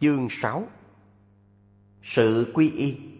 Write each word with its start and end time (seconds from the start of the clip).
Chương 0.00 0.28
6 0.30 0.68
Sự 2.02 2.50
quy 2.54 2.70
y. 2.70 3.15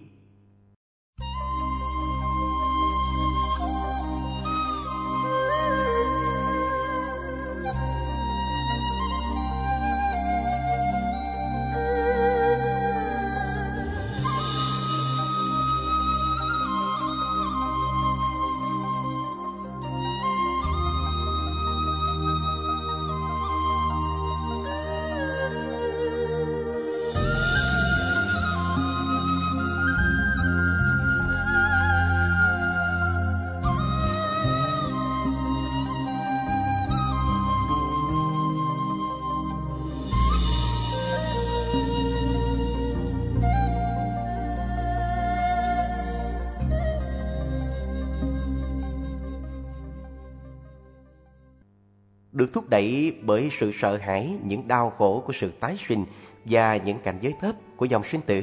được 52.47 52.53
thúc 52.53 52.69
đẩy 52.69 53.17
bởi 53.23 53.49
sự 53.53 53.73
sợ 53.75 53.97
hãi 53.97 54.39
những 54.45 54.69
đau 54.69 54.91
khổ 54.91 55.23
của 55.27 55.33
sự 55.33 55.51
tái 55.61 55.77
sinh 55.89 56.05
và 56.45 56.77
những 56.77 56.99
cảnh 56.99 57.19
giới 57.21 57.35
thấp 57.41 57.57
của 57.77 57.85
dòng 57.85 58.03
sinh 58.05 58.21
tử. 58.21 58.43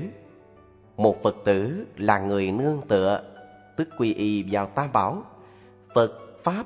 Một 0.97 1.23
Phật 1.23 1.35
tử 1.45 1.87
là 1.97 2.19
người 2.19 2.51
nương 2.51 2.81
tựa, 2.87 3.23
tức 3.77 3.89
quy 3.97 4.13
y 4.13 4.45
vào 4.51 4.65
tam 4.65 4.91
bảo, 4.93 5.23
Phật, 5.95 6.11
Pháp, 6.43 6.65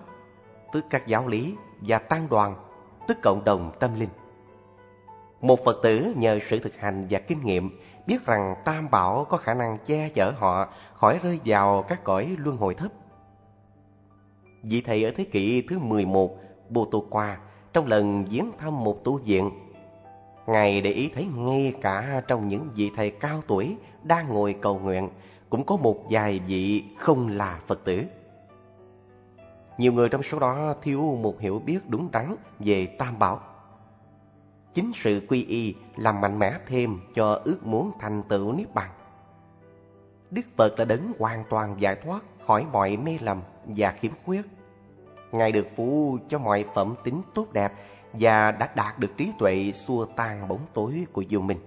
tức 0.74 0.86
các 0.90 1.08
giáo 1.08 1.28
lý 1.28 1.56
và 1.82 1.98
tăng 1.98 2.28
đoàn, 2.30 2.56
tức 3.08 3.18
cộng 3.22 3.44
đồng 3.44 3.72
tâm 3.80 4.00
linh. 4.00 4.10
Một 5.42 5.60
Phật 5.66 5.80
tử 5.84 6.14
nhờ 6.18 6.40
sự 6.42 6.60
thực 6.60 6.76
hành 6.76 7.08
và 7.10 7.20
kinh 7.20 7.44
nghiệm 7.46 7.80
biết 8.08 8.26
rằng 8.26 8.56
tam 8.66 8.90
bảo 8.92 9.26
có 9.30 9.38
khả 9.38 9.54
năng 9.54 9.78
che 9.86 10.10
chở 10.10 10.32
họ 10.32 10.68
khỏi 10.94 11.20
rơi 11.24 11.40
vào 11.46 11.86
các 11.88 12.04
cõi 12.04 12.36
luân 12.40 12.58
hồi 12.58 12.76
thấp. 12.76 12.92
Vị 14.64 14.82
thầy 14.82 15.04
ở 15.04 15.12
thế 15.18 15.24
kỷ 15.24 15.62
thứ 15.70 15.80
11 15.80 16.47
Bồ 16.70 16.86
Tô 16.86 17.04
Qua 17.10 17.38
trong 17.74 17.88
lần 17.88 18.26
viếng 18.26 18.52
thăm 18.58 18.84
một 18.84 19.04
tu 19.04 19.18
viện. 19.18 19.52
Ngài 20.48 20.82
để 20.82 20.92
ý 20.92 21.10
thấy 21.16 21.26
ngay 21.36 21.74
cả 21.82 22.22
trong 22.28 22.48
những 22.48 22.70
vị 22.76 22.92
thầy 22.96 23.12
cao 23.12 23.42
tuổi 23.48 23.76
đang 24.04 24.34
ngồi 24.34 24.56
cầu 24.62 24.80
nguyện, 24.80 25.10
cũng 25.50 25.64
có 25.64 25.78
một 25.78 26.04
vài 26.10 26.40
vị 26.48 26.84
không 26.98 27.28
là 27.28 27.60
Phật 27.68 27.84
tử. 27.84 28.02
Nhiều 29.78 29.94
người 29.94 30.10
trong 30.10 30.24
số 30.24 30.40
đó 30.40 30.76
thiếu 30.82 31.02
một 31.22 31.40
hiểu 31.40 31.60
biết 31.60 31.80
đúng 31.90 32.12
đắn 32.12 32.36
về 32.60 32.86
Tam 32.86 33.20
Bảo. 33.20 33.40
Chính 34.74 34.92
sự 34.96 35.22
quy 35.30 35.44
y 35.44 35.76
làm 35.96 36.22
mạnh 36.22 36.40
mẽ 36.40 36.54
thêm 36.68 37.00
cho 37.16 37.42
ước 37.44 37.66
muốn 37.66 37.92
thành 38.00 38.24
tựu 38.24 38.54
Niết 38.54 38.74
Bàn. 38.74 38.90
Đức 40.32 40.42
Phật 40.58 40.76
đã 40.78 40.86
đấng 40.86 41.12
hoàn 41.20 41.44
toàn 41.50 41.76
giải 41.80 41.96
thoát 41.96 42.24
khỏi 42.46 42.66
mọi 42.72 42.98
mê 42.98 43.18
lầm 43.22 43.42
và 43.66 43.92
khiếm 43.92 44.12
khuyết 44.26 44.42
Ngài 45.32 45.52
được 45.52 45.68
phú 45.76 46.18
cho 46.28 46.40
mọi 46.40 46.66
phẩm 46.76 46.96
tính 47.04 47.22
tốt 47.34 47.48
đẹp 47.54 47.74
và 48.14 48.52
đã 48.52 48.70
đạt 48.76 49.00
được 49.00 49.12
trí 49.18 49.32
tuệ 49.40 49.72
xua 49.74 50.06
tan 50.06 50.48
bóng 50.48 50.66
tối 50.74 51.06
của 51.14 51.24
vô 51.30 51.40
minh. 51.40 51.60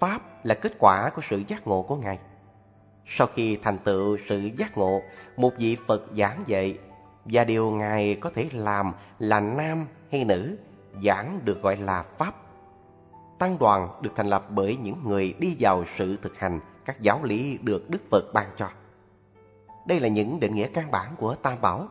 Pháp 0.00 0.44
là 0.44 0.54
kết 0.54 0.72
quả 0.78 1.10
của 1.10 1.22
sự 1.22 1.42
giác 1.46 1.66
ngộ 1.66 1.82
của 1.82 1.96
Ngài. 1.96 2.18
Sau 3.06 3.26
khi 3.34 3.58
thành 3.62 3.78
tựu 3.78 4.18
sự 4.26 4.50
giác 4.58 4.78
ngộ, 4.78 5.02
một 5.36 5.52
vị 5.58 5.76
Phật 5.86 6.02
giảng 6.16 6.44
dạy 6.46 6.78
và 7.24 7.44
điều 7.44 7.70
Ngài 7.70 8.14
có 8.20 8.30
thể 8.34 8.48
làm 8.52 8.92
là 9.18 9.40
nam 9.40 9.86
hay 10.12 10.24
nữ 10.24 10.56
giảng 11.04 11.40
được 11.44 11.62
gọi 11.62 11.76
là 11.76 12.04
Pháp. 12.18 12.34
Tăng 13.38 13.58
đoàn 13.58 13.88
được 14.02 14.10
thành 14.16 14.26
lập 14.26 14.46
bởi 14.50 14.76
những 14.76 14.96
người 15.04 15.34
đi 15.38 15.56
vào 15.60 15.84
sự 15.96 16.18
thực 16.22 16.38
hành 16.38 16.60
các 16.84 17.00
giáo 17.00 17.24
lý 17.24 17.58
được 17.62 17.90
Đức 17.90 18.02
Phật 18.10 18.32
ban 18.34 18.46
cho. 18.56 18.68
Đây 19.84 20.00
là 20.00 20.08
những 20.08 20.40
định 20.40 20.54
nghĩa 20.54 20.66
căn 20.66 20.90
bản 20.90 21.14
của 21.18 21.34
Tam 21.34 21.60
Bảo. 21.60 21.88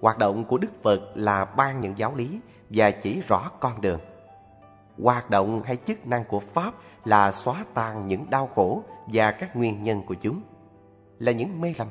Hoạt 0.00 0.18
động 0.18 0.44
của 0.44 0.58
Đức 0.58 0.82
Phật 0.82 1.00
là 1.14 1.44
ban 1.44 1.80
những 1.80 1.98
giáo 1.98 2.14
lý 2.16 2.40
và 2.70 2.90
chỉ 2.90 3.20
rõ 3.28 3.50
con 3.60 3.80
đường. 3.80 4.00
Hoạt 5.02 5.30
động 5.30 5.62
hay 5.62 5.76
chức 5.86 6.06
năng 6.06 6.24
của 6.24 6.40
Pháp 6.40 6.74
là 7.04 7.32
xóa 7.32 7.64
tan 7.74 8.06
những 8.06 8.30
đau 8.30 8.46
khổ 8.54 8.82
và 9.06 9.32
các 9.32 9.56
nguyên 9.56 9.82
nhân 9.82 10.02
của 10.06 10.14
chúng, 10.14 10.42
là 11.18 11.32
những 11.32 11.60
mê 11.60 11.74
lầm. 11.78 11.88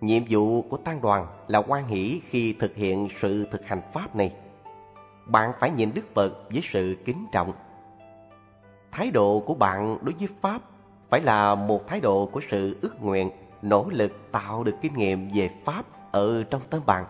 Nhiệm 0.00 0.22
vụ 0.30 0.62
của 0.62 0.76
tăng 0.76 1.00
đoàn 1.00 1.26
là 1.48 1.62
quan 1.62 1.86
hỷ 1.86 2.20
khi 2.28 2.56
thực 2.60 2.74
hiện 2.74 3.08
sự 3.20 3.46
thực 3.50 3.66
hành 3.66 3.80
Pháp 3.92 4.16
này. 4.16 4.32
Bạn 5.26 5.52
phải 5.60 5.70
nhìn 5.70 5.94
Đức 5.94 6.14
Phật 6.14 6.50
với 6.50 6.60
sự 6.64 6.96
kính 7.04 7.26
trọng. 7.32 7.52
Thái 8.92 9.10
độ 9.10 9.42
của 9.46 9.54
bạn 9.54 9.98
đối 10.02 10.14
với 10.14 10.28
Pháp 10.40 10.62
phải 11.10 11.20
là 11.20 11.54
một 11.54 11.86
thái 11.86 12.00
độ 12.00 12.28
của 12.32 12.40
sự 12.50 12.78
ước 12.82 13.02
nguyện 13.02 13.30
nỗ 13.64 13.86
lực 13.90 14.12
tạo 14.32 14.64
được 14.64 14.74
kinh 14.80 14.94
nghiệm 14.94 15.30
về 15.34 15.50
Pháp 15.64 15.84
ở 16.12 16.44
trong 16.50 16.62
tâm 16.70 16.82
bạn 16.86 17.04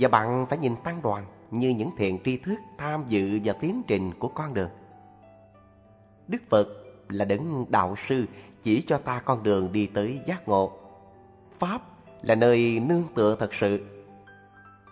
và 0.00 0.08
bạn 0.08 0.46
phải 0.46 0.58
nhìn 0.58 0.76
tăng 0.76 1.02
đoàn 1.02 1.24
như 1.50 1.68
những 1.68 1.90
thiện 1.96 2.18
tri 2.24 2.38
thức 2.38 2.58
tham 2.78 3.04
dự 3.08 3.40
vào 3.44 3.54
tiến 3.60 3.82
trình 3.86 4.10
của 4.18 4.28
con 4.28 4.54
đường. 4.54 4.70
Đức 6.28 6.42
Phật 6.50 6.68
là 7.08 7.24
đấng 7.24 7.64
đạo 7.68 7.94
sư 7.96 8.24
chỉ 8.62 8.84
cho 8.86 8.98
ta 8.98 9.20
con 9.20 9.42
đường 9.42 9.72
đi 9.72 9.86
tới 9.86 10.20
giác 10.26 10.48
ngộ. 10.48 10.72
Pháp 11.58 11.82
là 12.22 12.34
nơi 12.34 12.80
nương 12.80 13.04
tựa 13.14 13.36
thật 13.36 13.54
sự. 13.54 13.86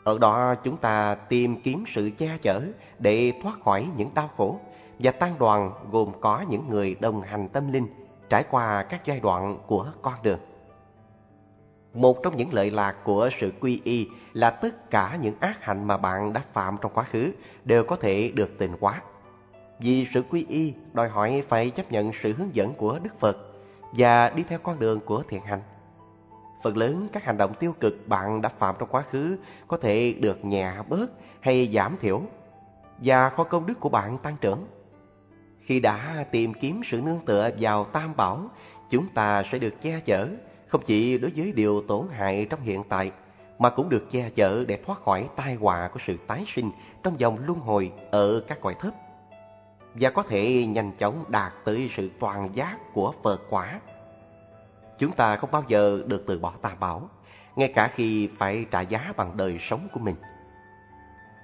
Ở 0.05 0.19
đó 0.19 0.55
chúng 0.55 0.77
ta 0.77 1.15
tìm 1.15 1.63
kiếm 1.63 1.85
sự 1.87 2.11
che 2.19 2.39
chở 2.43 2.63
để 2.99 3.33
thoát 3.43 3.61
khỏi 3.65 3.89
những 3.97 4.15
đau 4.15 4.31
khổ 4.37 4.61
và 4.99 5.11
tăng 5.13 5.39
đoàn 5.39 5.73
gồm 5.91 6.13
có 6.21 6.45
những 6.49 6.69
người 6.69 6.97
đồng 7.01 7.21
hành 7.21 7.49
tâm 7.49 7.73
linh 7.73 7.87
trải 8.29 8.45
qua 8.51 8.83
các 8.83 9.03
giai 9.05 9.21
đoạn 9.21 9.59
của 9.67 9.87
con 10.03 10.15
đường. 10.23 10.39
Một 11.95 12.23
trong 12.23 12.37
những 12.37 12.55
lợi 12.55 12.71
lạc 12.71 12.97
của 13.05 13.29
sự 13.39 13.53
quy 13.61 13.81
y 13.85 14.09
là 14.33 14.51
tất 14.51 14.91
cả 14.91 15.19
những 15.21 15.35
ác 15.41 15.65
hạnh 15.65 15.85
mà 15.85 15.97
bạn 15.97 16.33
đã 16.33 16.43
phạm 16.53 16.77
trong 16.81 16.93
quá 16.95 17.05
khứ 17.05 17.33
đều 17.65 17.85
có 17.85 17.97
thể 17.97 18.33
được 18.35 18.59
tịnh 18.59 18.77
hóa. 18.81 19.03
Vì 19.79 20.07
sự 20.15 20.23
quy 20.31 20.47
y 20.49 20.75
đòi 20.93 21.09
hỏi 21.09 21.43
phải 21.49 21.71
chấp 21.71 21.93
nhận 21.93 22.13
sự 22.13 22.33
hướng 22.33 22.55
dẫn 22.55 22.75
của 22.75 22.99
Đức 23.03 23.21
Phật 23.21 23.39
và 23.93 24.31
đi 24.31 24.43
theo 24.49 24.59
con 24.59 24.79
đường 24.79 25.01
của 25.01 25.23
thiện 25.29 25.43
hành. 25.43 25.63
Phần 26.63 26.77
lớn 26.77 27.09
các 27.13 27.25
hành 27.25 27.37
động 27.37 27.55
tiêu 27.61 27.75
cực 27.81 28.09
bạn 28.09 28.43
đã 28.43 28.49
phạm 28.49 28.75
trong 28.79 28.89
quá 28.89 29.03
khứ 29.11 29.37
có 29.69 29.77
thể 29.77 30.15
được 30.19 30.45
nhẹ 30.45 30.73
bớt 30.89 31.11
hay 31.41 31.71
giảm 31.75 31.97
thiểu 32.01 32.23
và 32.99 33.31
kho 33.31 33.45
công 33.45 33.67
đức 33.67 33.81
của 33.81 33.89
bạn 33.89 34.19
tăng 34.19 34.37
trưởng. 34.41 34.67
Khi 35.61 35.81
đã 35.81 36.25
tìm 36.31 36.55
kiếm 36.55 36.81
sự 36.85 37.01
nương 37.01 37.25
tựa 37.27 37.51
vào 37.59 37.85
Tam 37.85 38.17
Bảo, 38.17 38.51
chúng 38.91 39.07
ta 39.15 39.43
sẽ 39.43 39.59
được 39.59 39.83
che 39.83 40.01
chở 40.01 40.29
không 40.73 40.83
chỉ 40.85 41.19
đối 41.19 41.33
với 41.37 41.53
điều 41.53 41.83
tổn 41.89 42.07
hại 42.11 42.47
trong 42.51 42.61
hiện 42.61 42.83
tại 42.89 43.13
mà 43.59 43.71
cũng 43.71 43.89
được 43.89 44.11
che 44.11 44.31
chở 44.35 44.65
để 44.69 44.79
thoát 44.87 45.01
khỏi 45.01 45.29
tai 45.37 45.55
họa 45.55 45.91
của 45.93 45.99
sự 45.99 46.17
tái 46.27 46.45
sinh 46.47 46.71
trong 47.03 47.21
dòng 47.21 47.39
luân 47.47 47.59
hồi 47.59 47.93
ở 48.11 48.41
các 48.49 48.61
cõi 48.61 48.75
thấp 48.81 48.95
và 49.95 50.11
có 50.11 50.23
thể 50.23 50.67
nhanh 50.67 50.93
chóng 50.99 51.25
đạt 51.29 51.53
tới 51.65 51.89
sự 51.91 52.11
toàn 52.21 52.49
giác 52.55 52.79
của 52.95 53.15
Phật 53.23 53.41
quả. 53.51 53.81
Chúng 54.99 55.13
ta 55.13 55.37
không 55.37 55.51
bao 55.51 55.65
giờ 55.69 56.03
được 56.07 56.25
từ 56.27 56.39
bỏ 56.39 56.53
tà 56.63 56.71
bảo, 56.81 57.09
ngay 57.57 57.73
cả 57.75 57.89
khi 57.95 58.29
phải 58.39 58.65
trả 58.71 58.81
giá 58.81 59.13
bằng 59.17 59.37
đời 59.37 59.57
sống 59.61 59.89
của 59.93 60.01
mình. 60.01 60.17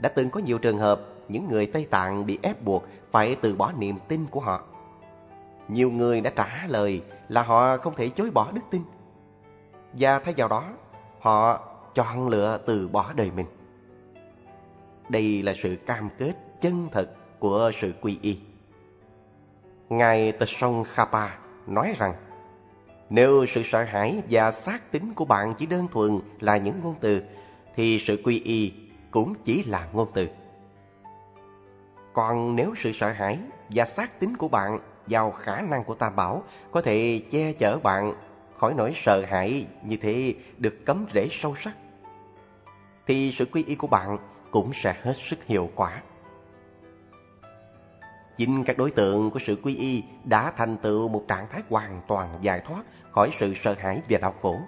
Đã 0.00 0.08
từng 0.08 0.30
có 0.30 0.40
nhiều 0.40 0.58
trường 0.58 0.78
hợp 0.78 1.00
những 1.28 1.48
người 1.48 1.66
Tây 1.66 1.86
Tạng 1.90 2.26
bị 2.26 2.38
ép 2.42 2.62
buộc 2.62 2.84
phải 3.10 3.36
từ 3.40 3.54
bỏ 3.54 3.72
niềm 3.78 3.96
tin 4.08 4.26
của 4.30 4.40
họ. 4.40 4.62
Nhiều 5.68 5.90
người 5.90 6.20
đã 6.20 6.30
trả 6.36 6.66
lời 6.66 7.02
là 7.28 7.42
họ 7.42 7.76
không 7.76 7.94
thể 7.96 8.08
chối 8.08 8.30
bỏ 8.30 8.50
đức 8.52 8.62
tin 8.70 8.82
và 9.92 10.18
thay 10.18 10.34
vào 10.36 10.48
đó, 10.48 10.64
họ 11.20 11.60
chọn 11.94 12.28
lựa 12.28 12.60
từ 12.66 12.88
bỏ 12.88 13.12
đời 13.12 13.30
mình. 13.36 13.46
Đây 15.08 15.42
là 15.42 15.54
sự 15.54 15.76
cam 15.86 16.08
kết 16.18 16.32
chân 16.60 16.88
thật 16.92 17.10
của 17.38 17.70
sự 17.74 17.94
quy 18.00 18.18
y. 18.22 18.38
Ngài 19.88 20.32
Tsong 20.32 20.84
Khapa 20.84 21.28
nói 21.66 21.94
rằng, 21.98 22.14
nếu 23.10 23.46
sự 23.46 23.62
sợ 23.62 23.82
hãi 23.82 24.22
và 24.30 24.52
xác 24.52 24.92
tính 24.92 25.14
của 25.14 25.24
bạn 25.24 25.54
chỉ 25.58 25.66
đơn 25.66 25.88
thuần 25.92 26.20
là 26.40 26.56
những 26.56 26.80
ngôn 26.82 26.94
từ, 27.00 27.22
thì 27.76 27.98
sự 27.98 28.22
quy 28.24 28.40
y 28.40 28.72
cũng 29.10 29.34
chỉ 29.44 29.62
là 29.62 29.88
ngôn 29.92 30.08
từ. 30.14 30.28
Còn 32.12 32.56
nếu 32.56 32.74
sự 32.76 32.92
sợ 32.92 33.12
hãi 33.12 33.38
và 33.68 33.84
xác 33.84 34.20
tính 34.20 34.36
của 34.36 34.48
bạn 34.48 34.78
vào 35.06 35.30
khả 35.30 35.60
năng 35.60 35.84
của 35.84 35.94
Tam 35.94 36.16
Bảo 36.16 36.42
có 36.70 36.82
thể 36.82 37.20
che 37.30 37.52
chở 37.52 37.78
bạn 37.78 38.14
khỏi 38.58 38.74
nỗi 38.74 38.92
sợ 38.94 39.24
hãi 39.28 39.66
như 39.82 39.96
thế 39.96 40.34
được 40.58 40.74
cấm 40.86 41.06
rễ 41.14 41.28
sâu 41.30 41.54
sắc, 41.54 41.74
thì 43.06 43.32
sự 43.32 43.44
quy 43.44 43.64
y 43.64 43.74
của 43.74 43.86
bạn 43.86 44.18
cũng 44.50 44.72
sẽ 44.74 44.96
hết 45.02 45.16
sức 45.16 45.44
hiệu 45.44 45.70
quả. 45.74 46.02
Chính 48.36 48.64
các 48.64 48.78
đối 48.78 48.90
tượng 48.90 49.30
của 49.30 49.38
sự 49.38 49.56
quy 49.62 49.76
y 49.76 50.02
đã 50.24 50.50
thành 50.50 50.76
tựu 50.76 51.08
một 51.08 51.24
trạng 51.28 51.46
thái 51.50 51.62
hoàn 51.68 52.00
toàn 52.08 52.38
giải 52.42 52.60
thoát 52.60 52.82
khỏi 53.12 53.30
sự 53.38 53.54
sợ 53.54 53.74
hãi 53.78 54.02
và 54.08 54.18
đau 54.18 54.34
khổ. 54.42 54.58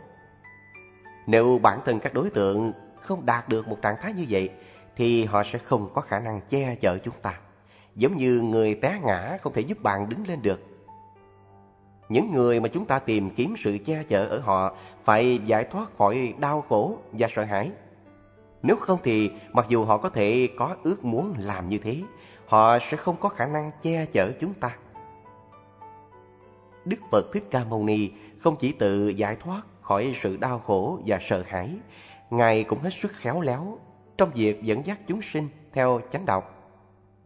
Nếu 1.26 1.58
bản 1.62 1.80
thân 1.84 2.00
các 2.00 2.14
đối 2.14 2.30
tượng 2.30 2.72
không 3.00 3.26
đạt 3.26 3.48
được 3.48 3.68
một 3.68 3.82
trạng 3.82 3.96
thái 4.02 4.12
như 4.12 4.26
vậy, 4.28 4.50
thì 4.96 5.24
họ 5.24 5.42
sẽ 5.44 5.58
không 5.58 5.90
có 5.94 6.00
khả 6.00 6.20
năng 6.20 6.40
che 6.48 6.74
chở 6.80 6.98
chúng 6.98 7.14
ta. 7.22 7.34
Giống 7.96 8.16
như 8.16 8.40
người 8.40 8.74
té 8.74 9.00
ngã 9.04 9.38
không 9.40 9.52
thể 9.52 9.60
giúp 9.60 9.82
bạn 9.82 10.08
đứng 10.08 10.26
lên 10.26 10.42
được. 10.42 10.69
Những 12.10 12.34
người 12.34 12.60
mà 12.60 12.68
chúng 12.68 12.84
ta 12.84 12.98
tìm 12.98 13.30
kiếm 13.30 13.54
sự 13.58 13.78
che 13.84 14.02
chở 14.08 14.26
ở 14.26 14.38
họ 14.38 14.76
phải 15.04 15.40
giải 15.46 15.64
thoát 15.64 15.94
khỏi 15.98 16.34
đau 16.38 16.60
khổ 16.68 16.98
và 17.12 17.28
sợ 17.30 17.44
hãi. 17.44 17.70
Nếu 18.62 18.76
không 18.76 18.98
thì 19.02 19.30
mặc 19.52 19.66
dù 19.68 19.84
họ 19.84 19.98
có 19.98 20.08
thể 20.08 20.48
có 20.56 20.76
ước 20.82 21.04
muốn 21.04 21.34
làm 21.38 21.68
như 21.68 21.78
thế, 21.78 21.96
họ 22.46 22.78
sẽ 22.78 22.96
không 22.96 23.16
có 23.20 23.28
khả 23.28 23.46
năng 23.46 23.70
che 23.82 24.06
chở 24.06 24.32
chúng 24.40 24.54
ta. 24.54 24.76
Đức 26.84 26.96
Phật 27.10 27.32
Thích 27.32 27.44
Ca 27.50 27.64
Mâu 27.64 27.84
Ni 27.84 28.10
không 28.38 28.56
chỉ 28.60 28.72
tự 28.72 29.08
giải 29.08 29.36
thoát 29.36 29.62
khỏi 29.80 30.12
sự 30.14 30.36
đau 30.36 30.58
khổ 30.58 30.98
và 31.06 31.18
sợ 31.20 31.42
hãi, 31.46 31.70
Ngài 32.30 32.64
cũng 32.64 32.80
hết 32.80 32.90
sức 32.92 33.12
khéo 33.12 33.40
léo 33.40 33.78
trong 34.16 34.30
việc 34.34 34.62
dẫn 34.62 34.86
dắt 34.86 34.98
chúng 35.06 35.22
sinh 35.22 35.48
theo 35.72 36.00
chánh 36.12 36.26
đạo. 36.26 36.42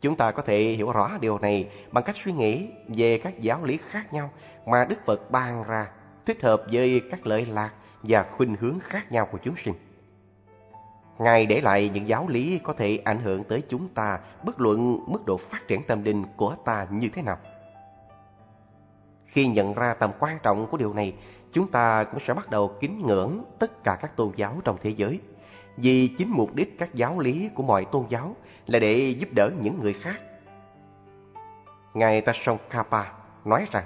Chúng 0.05 0.17
ta 0.17 0.31
có 0.33 0.43
thể 0.43 0.61
hiểu 0.63 0.93
rõ 0.93 1.11
điều 1.21 1.39
này 1.39 1.69
bằng 1.93 2.05
cách 2.05 2.17
suy 2.17 2.33
nghĩ 2.33 2.69
về 2.89 3.19
các 3.19 3.41
giáo 3.41 3.65
lý 3.65 3.79
khác 3.89 4.13
nhau 4.13 4.31
mà 4.67 4.85
Đức 4.85 4.97
Phật 5.07 5.31
ban 5.31 5.63
ra, 5.63 5.91
thích 6.27 6.43
hợp 6.43 6.63
với 6.73 7.03
các 7.11 7.27
lợi 7.27 7.47
lạc 7.47 7.71
và 8.03 8.23
khuynh 8.23 8.57
hướng 8.61 8.79
khác 8.81 9.13
nhau 9.13 9.29
của 9.33 9.39
chúng 9.43 9.57
sinh. 9.57 9.75
Ngài 11.19 11.47
để 11.47 11.61
lại 11.61 11.91
những 11.95 12.09
giáo 12.09 12.29
lý 12.29 12.59
có 12.59 12.73
thể 12.73 12.99
ảnh 13.05 13.19
hưởng 13.19 13.45
tới 13.45 13.63
chúng 13.69 13.89
ta 13.89 14.19
bất 14.43 14.61
luận 14.61 14.99
mức 15.07 15.27
độ 15.27 15.37
phát 15.37 15.69
triển 15.69 15.83
tâm 15.83 16.03
linh 16.03 16.25
của 16.37 16.55
ta 16.65 16.87
như 16.91 17.09
thế 17.09 17.23
nào. 17.23 17.39
Khi 19.27 19.47
nhận 19.47 19.75
ra 19.75 19.95
tầm 19.95 20.11
quan 20.19 20.39
trọng 20.43 20.67
của 20.67 20.77
điều 20.77 20.95
này, 20.95 21.15
chúng 21.53 21.71
ta 21.71 22.05
cũng 22.05 22.21
sẽ 22.21 22.35
bắt 22.35 22.51
đầu 22.51 22.77
kính 22.81 23.07
ngưỡng 23.07 23.45
tất 23.59 23.85
cả 23.85 23.99
các 24.01 24.17
tôn 24.17 24.33
giáo 24.37 24.61
trong 24.65 24.77
thế 24.83 24.91
giới. 24.91 25.21
Vì 25.77 26.09
chính 26.09 26.31
mục 26.31 26.55
đích 26.55 26.79
các 26.79 26.95
giáo 26.95 27.19
lý 27.19 27.49
của 27.55 27.63
mọi 27.63 27.85
tôn 27.85 28.05
giáo 28.09 28.37
là 28.67 28.79
để 28.79 29.15
giúp 29.19 29.29
đỡ 29.33 29.51
những 29.61 29.81
người 29.81 29.93
khác. 29.93 30.21
Ngài 31.95 32.23
Tsongkhapa 32.23 33.05
nói 33.45 33.67
rằng, 33.71 33.85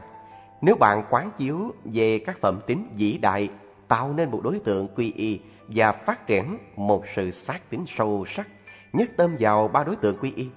nếu 0.61 0.77
bạn 0.77 1.05
quán 1.11 1.31
chiếu 1.37 1.75
về 1.85 2.19
các 2.19 2.39
phẩm 2.41 2.61
tính 2.67 2.89
vĩ 2.97 3.19
đại 3.19 3.49
tạo 3.89 4.13
nên 4.13 4.31
một 4.31 4.41
đối 4.45 4.59
tượng 4.59 4.89
quy 4.97 5.13
y 5.13 5.41
và 5.69 5.93
phát 5.93 6.27
triển 6.27 6.59
một 6.77 7.05
sự 7.07 7.31
xác 7.31 7.71
tín 7.71 7.85
sâu 7.87 8.25
sắc, 8.27 8.49
nhất 8.93 9.11
tâm 9.17 9.37
vào 9.39 9.69
ba 9.69 9.85
đối 9.85 9.97
tượng 9.97 10.17
quy 10.21 10.33
y, 10.37 10.49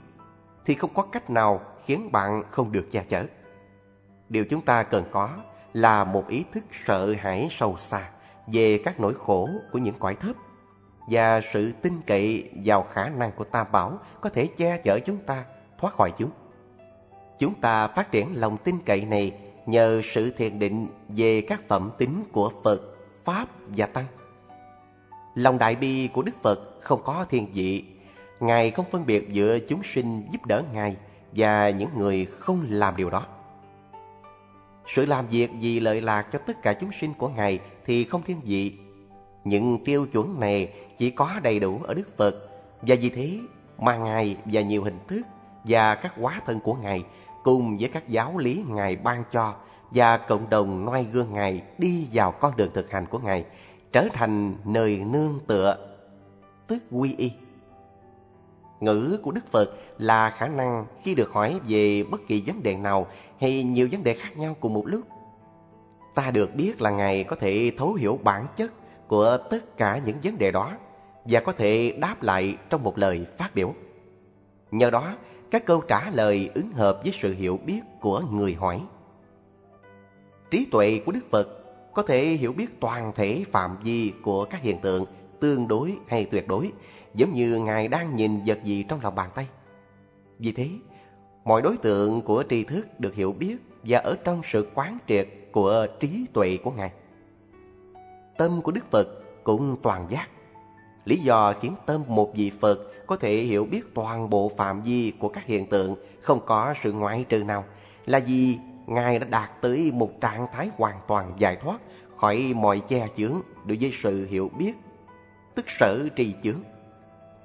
thì 0.66 0.76
không 0.76 0.94
có 0.94 1.04
cách 1.04 1.30
nào 1.30 1.62
khiến 1.86 2.12
bạn 2.12 2.44
không 2.50 2.72
được 2.72 2.88
che 2.92 3.04
chở. 3.10 3.26
Điều 4.30 4.46
chúng 4.46 4.62
ta 4.62 4.84
cần 4.84 5.04
có 5.12 5.30
là 5.74 6.04
một 6.04 6.28
ý 6.28 6.44
thức 6.54 6.64
sợ 6.72 7.16
hãi 7.20 7.48
sâu 7.52 7.78
xa 7.78 8.10
về 8.48 8.82
các 8.86 9.00
nỗi 9.00 9.14
khổ 9.14 9.50
của 9.72 9.80
những 9.80 9.96
cõi 10.00 10.16
thấp 10.16 10.36
và 11.12 11.42
sự 11.42 11.72
tin 11.82 12.02
cậy 12.08 12.50
vào 12.64 12.84
khả 12.84 13.10
năng 13.10 13.32
của 13.32 13.44
Tam 13.44 13.68
Bảo 13.72 14.00
có 14.22 14.30
thể 14.30 14.48
che 14.58 14.78
chở 14.78 15.00
chúng 15.06 15.18
ta 15.18 15.46
thoát 15.78 15.94
khỏi 15.94 16.12
chúng. 16.18 16.30
Chúng 17.40 17.54
ta 17.62 17.88
phát 17.88 18.12
triển 18.12 18.28
lòng 18.34 18.58
tin 18.58 18.76
cậy 18.86 19.06
này 19.06 19.34
nhờ 19.66 20.02
sự 20.04 20.32
thiền 20.32 20.60
định 20.60 20.88
về 21.10 21.42
các 21.42 21.62
phẩm 21.68 21.92
tính 21.98 22.24
của 22.32 22.52
Phật, 22.64 22.82
Pháp 23.26 23.48
và 23.68 23.86
Tăng. 23.86 24.06
Lòng 25.36 25.58
đại 25.58 25.76
bi 25.76 26.10
của 26.14 26.22
Đức 26.22 26.36
Phật 26.42 26.60
không 26.82 27.02
có 27.04 27.26
thiên 27.30 27.48
vị. 27.54 27.86
Ngài 28.40 28.72
không 28.72 28.86
phân 28.92 29.06
biệt 29.06 29.30
giữa 29.32 29.60
chúng 29.60 29.84
sinh 29.84 30.28
giúp 30.32 30.46
đỡ 30.46 30.64
Ngài 30.74 30.96
và 31.32 31.70
những 31.70 31.90
người 31.98 32.26
không 32.26 32.66
làm 32.70 32.96
điều 32.96 33.10
đó. 33.10 33.26
Sự 34.88 35.06
làm 35.06 35.28
việc 35.28 35.50
vì 35.60 35.80
lợi 35.80 36.02
lạc 36.02 36.28
cho 36.32 36.40
tất 36.40 36.62
cả 36.62 36.74
chúng 36.74 36.92
sinh 36.92 37.14
của 37.14 37.30
Ngài 37.30 37.60
thì 37.86 38.04
không 38.04 38.22
thiên 38.24 38.42
vị. 38.44 38.78
Những 39.44 39.78
tiêu 39.86 40.06
chuẩn 40.06 40.40
này 40.40 40.74
chỉ 40.98 41.12
có 41.12 41.40
đầy 41.44 41.60
đủ 41.60 41.80
ở 41.84 41.94
Đức 41.94 42.18
Phật 42.18 42.36
và 42.82 42.96
vì 43.02 43.10
thế 43.10 43.40
mà 43.78 43.98
Ngài 43.98 44.38
và 44.46 44.62
nhiều 44.62 44.84
hình 44.84 45.00
thức 45.08 45.22
và 45.64 45.96
các 45.96 46.14
hóa 46.16 46.42
thân 46.46 46.60
của 46.60 46.74
Ngài 46.74 47.04
cùng 47.44 47.78
với 47.78 47.90
các 47.90 48.10
giáo 48.10 48.38
lý 48.38 48.64
Ngài 48.68 48.96
ban 48.96 49.24
cho 49.32 49.54
và 49.92 50.18
cộng 50.18 50.50
đồng 50.50 50.86
noi 50.86 51.06
gương 51.12 51.34
Ngài 51.34 51.62
đi 51.78 52.08
vào 52.14 52.32
con 52.32 52.58
đường 52.58 52.72
thực 52.74 52.92
hành 52.92 53.06
của 53.06 53.20
Ngài 53.20 53.46
trở 53.92 54.08
thành 54.14 54.56
nơi 54.66 54.98
nương 54.98 55.40
tựa, 55.48 55.96
tức 56.68 56.84
quy 56.92 57.16
y. 57.18 57.32
Ngữ 58.80 59.20
của 59.24 59.32
Đức 59.32 59.48
Phật 59.52 59.70
là 59.98 60.30
khả 60.30 60.48
năng 60.48 60.86
khi 61.04 61.16
được 61.16 61.32
hỏi 61.32 61.60
về 61.68 62.04
bất 62.04 62.22
kỳ 62.28 62.44
vấn 62.48 62.64
đề 62.64 62.76
nào 62.76 63.08
hay 63.40 63.64
nhiều 63.64 63.88
vấn 63.92 64.04
đề 64.04 64.14
khác 64.14 64.38
nhau 64.38 64.56
cùng 64.60 64.74
một 64.74 64.88
lúc. 64.88 65.02
Ta 66.16 66.32
được 66.32 66.56
biết 66.56 66.82
là 66.82 66.90
Ngài 66.90 67.24
có 67.24 67.36
thể 67.36 67.72
thấu 67.78 67.94
hiểu 67.94 68.20
bản 68.24 68.48
chất 68.56 68.72
của 69.12 69.38
tất 69.50 69.78
cả 69.78 70.02
những 70.06 70.18
vấn 70.24 70.38
đề 70.38 70.52
đó 70.52 70.74
và 71.26 71.40
có 71.40 71.52
thể 71.52 71.94
đáp 72.00 72.24
lại 72.24 72.58
trong 72.70 72.84
một 72.84 72.98
lời 72.98 73.26
phát 73.38 73.56
biểu. 73.56 73.74
Nhờ 74.72 74.90
đó, 74.90 75.16
các 75.52 75.66
câu 75.66 75.82
trả 75.82 76.10
lời 76.10 76.50
ứng 76.56 76.72
hợp 76.72 77.00
với 77.04 77.12
sự 77.14 77.34
hiểu 77.34 77.60
biết 77.66 77.80
của 78.02 78.22
người 78.32 78.54
hỏi. 78.54 78.82
Trí 80.52 80.68
tuệ 80.72 81.02
của 81.06 81.12
Đức 81.12 81.32
Phật 81.32 81.48
có 81.94 82.04
thể 82.04 82.26
hiểu 82.26 82.54
biết 82.54 82.80
toàn 82.80 83.12
thể 83.16 83.44
phạm 83.52 83.78
vi 83.84 84.14
của 84.24 84.46
các 84.46 84.62
hiện 84.62 84.80
tượng 84.82 85.06
tương 85.40 85.68
đối 85.68 85.98
hay 86.08 86.26
tuyệt 86.26 86.48
đối, 86.48 86.72
giống 87.14 87.34
như 87.34 87.60
Ngài 87.60 87.88
đang 87.88 88.16
nhìn 88.16 88.42
vật 88.46 88.60
gì 88.64 88.86
trong 88.90 89.00
lòng 89.04 89.16
bàn 89.16 89.30
tay. 89.36 89.48
Vì 90.40 90.52
thế, 90.52 90.70
mọi 91.44 91.62
đối 91.62 91.78
tượng 91.78 92.22
của 92.22 92.44
tri 92.50 92.64
thức 92.64 93.00
được 93.00 93.16
hiểu 93.16 93.32
biết 93.32 93.58
và 93.84 94.00
ở 94.00 94.16
trong 94.24 94.42
sự 94.44 94.68
quán 94.76 94.98
triệt 95.08 95.28
của 95.52 95.88
trí 96.00 96.26
tuệ 96.34 96.58
của 96.64 96.72
Ngài. 96.72 96.92
Tâm 98.42 98.62
của 98.62 98.72
Đức 98.72 98.92
Phật 98.92 99.08
cũng 99.44 99.76
toàn 99.84 100.08
giác. 100.10 100.28
Lý 101.06 101.18
do 101.18 101.54
khiến 101.62 101.76
tâm 101.86 102.04
một 102.08 102.32
vị 102.36 102.52
Phật 102.60 102.80
có 103.08 103.16
thể 103.16 103.36
hiểu 103.36 103.66
biết 103.66 103.82
toàn 103.96 104.30
bộ 104.30 104.52
phạm 104.58 104.84
vi 104.84 105.14
của 105.20 105.30
các 105.30 105.46
hiện 105.46 105.70
tượng 105.70 105.96
không 106.22 106.40
có 106.46 106.74
sự 106.84 106.94
ngoại 106.94 107.26
trừ 107.30 107.44
nào 107.44 107.66
là 108.06 108.20
vì 108.20 108.58
Ngài 108.88 109.20
đã 109.20 109.28
đạt 109.28 109.50
tới 109.62 109.92
một 109.94 110.12
trạng 110.22 110.48
thái 110.54 110.70
hoàn 110.78 110.96
toàn 111.08 111.34
giải 111.38 111.56
thoát 111.56 111.78
khỏi 112.18 112.54
mọi 112.56 112.80
che 112.80 113.08
chướng 113.18 113.42
đối 113.66 113.78
với 113.78 113.92
sự 113.94 114.28
hiểu 114.28 114.52
biết, 114.58 114.74
tức 115.56 115.66
sở 115.70 116.10
trì 116.16 116.36
chướng. 116.44 116.60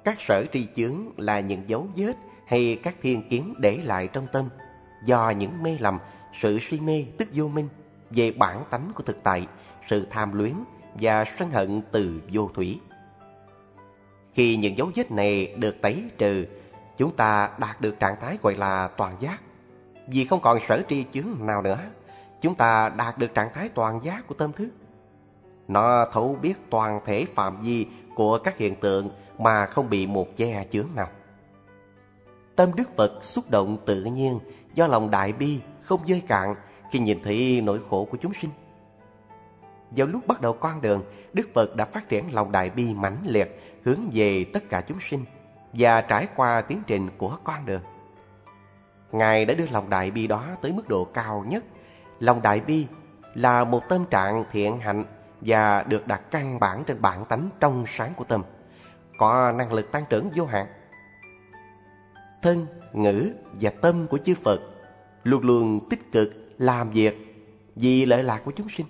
Các 0.03 0.21
sở 0.21 0.45
trì 0.45 0.67
chướng 0.75 0.95
là 1.17 1.39
những 1.39 1.69
dấu 1.69 1.87
vết 1.95 2.13
hay 2.45 2.79
các 2.83 2.95
thiên 3.01 3.29
kiến 3.29 3.53
để 3.57 3.77
lại 3.83 4.07
trong 4.13 4.27
tâm 4.31 4.45
do 5.05 5.29
những 5.29 5.63
mê 5.63 5.77
lầm, 5.79 5.99
sự 6.41 6.59
suy 6.59 6.79
mê 6.79 7.05
tức 7.17 7.29
vô 7.33 7.47
minh 7.47 7.67
về 8.09 8.31
bản 8.31 8.63
tánh 8.69 8.91
của 8.95 9.03
thực 9.03 9.23
tại, 9.23 9.47
sự 9.89 10.07
tham 10.09 10.33
luyến 10.33 10.53
và 11.01 11.25
sân 11.25 11.51
hận 11.51 11.81
từ 11.91 12.21
vô 12.31 12.49
thủy. 12.53 12.79
Khi 14.33 14.57
những 14.57 14.77
dấu 14.77 14.91
vết 14.95 15.11
này 15.11 15.55
được 15.57 15.81
tẩy 15.81 16.03
trừ, 16.17 16.45
chúng 16.97 17.15
ta 17.15 17.49
đạt 17.59 17.81
được 17.81 17.99
trạng 17.99 18.15
thái 18.21 18.37
gọi 18.41 18.55
là 18.55 18.87
toàn 18.87 19.15
giác. 19.19 19.41
Vì 20.07 20.25
không 20.25 20.41
còn 20.41 20.59
sở 20.59 20.81
tri 20.89 21.05
chướng 21.11 21.27
nào 21.39 21.61
nữa, 21.61 21.79
chúng 22.41 22.55
ta 22.55 22.89
đạt 22.89 23.17
được 23.17 23.33
trạng 23.33 23.53
thái 23.53 23.69
toàn 23.69 24.03
giác 24.03 24.27
của 24.27 24.35
tâm 24.35 24.53
thức. 24.53 24.69
Nó 25.67 26.05
thấu 26.13 26.37
biết 26.41 26.53
toàn 26.69 26.99
thể 27.05 27.25
phạm 27.35 27.61
vi 27.61 27.85
của 28.15 28.39
các 28.43 28.57
hiện 28.57 28.75
tượng 28.75 29.09
mà 29.39 29.65
không 29.65 29.89
bị 29.89 30.07
một 30.07 30.27
che 30.35 30.65
chướng 30.71 30.87
nào. 30.95 31.09
Tâm 32.55 32.69
Đức 32.75 32.95
Phật 32.97 33.23
xúc 33.23 33.45
động 33.49 33.77
tự 33.85 34.03
nhiên 34.03 34.39
do 34.75 34.87
lòng 34.87 35.11
đại 35.11 35.33
bi 35.33 35.59
không 35.81 36.07
dơi 36.07 36.21
cạn 36.27 36.55
khi 36.91 36.99
nhìn 36.99 37.23
thấy 37.23 37.61
nỗi 37.63 37.79
khổ 37.89 38.07
của 38.11 38.17
chúng 38.21 38.33
sinh. 38.33 38.49
Vào 39.91 40.07
lúc 40.07 40.27
bắt 40.27 40.41
đầu 40.41 40.53
con 40.53 40.81
đường, 40.81 41.03
Đức 41.33 41.49
Phật 41.53 41.75
đã 41.75 41.85
phát 41.85 42.09
triển 42.09 42.33
lòng 42.33 42.51
đại 42.51 42.69
bi 42.69 42.93
mãnh 42.93 43.17
liệt 43.25 43.79
hướng 43.83 44.09
về 44.13 44.45
tất 44.53 44.69
cả 44.69 44.81
chúng 44.81 44.99
sinh 44.99 45.25
và 45.73 46.01
trải 46.01 46.27
qua 46.35 46.61
tiến 46.61 46.81
trình 46.87 47.09
của 47.17 47.37
con 47.43 47.65
đường. 47.65 47.81
Ngài 49.11 49.45
đã 49.45 49.53
đưa 49.53 49.65
lòng 49.71 49.89
đại 49.89 50.11
bi 50.11 50.27
đó 50.27 50.45
tới 50.61 50.73
mức 50.73 50.87
độ 50.87 51.05
cao 51.05 51.45
nhất. 51.47 51.63
Lòng 52.19 52.41
đại 52.41 52.59
bi 52.59 52.87
là 53.33 53.63
một 53.63 53.81
tâm 53.89 54.05
trạng 54.09 54.43
thiện 54.51 54.79
hạnh 54.79 55.05
và 55.41 55.83
được 55.83 56.07
đặt 56.07 56.21
căn 56.31 56.59
bản 56.59 56.83
trên 56.83 57.01
bản 57.01 57.25
tánh 57.25 57.49
trong 57.59 57.83
sáng 57.87 58.13
của 58.15 58.23
tâm, 58.23 58.43
có 59.17 59.51
năng 59.51 59.73
lực 59.73 59.91
tăng 59.91 60.03
trưởng 60.09 60.29
vô 60.35 60.45
hạn. 60.45 60.67
Thân, 62.41 62.65
ngữ 62.93 63.33
và 63.59 63.69
tâm 63.81 64.07
của 64.07 64.17
chư 64.17 64.35
Phật 64.43 64.59
luôn 65.23 65.43
luôn 65.43 65.89
tích 65.89 66.11
cực 66.11 66.33
làm 66.57 66.89
việc 66.89 67.45
vì 67.75 68.05
lợi 68.05 68.23
lạc 68.23 68.41
của 68.45 68.51
chúng 68.51 68.69
sinh. 68.69 68.85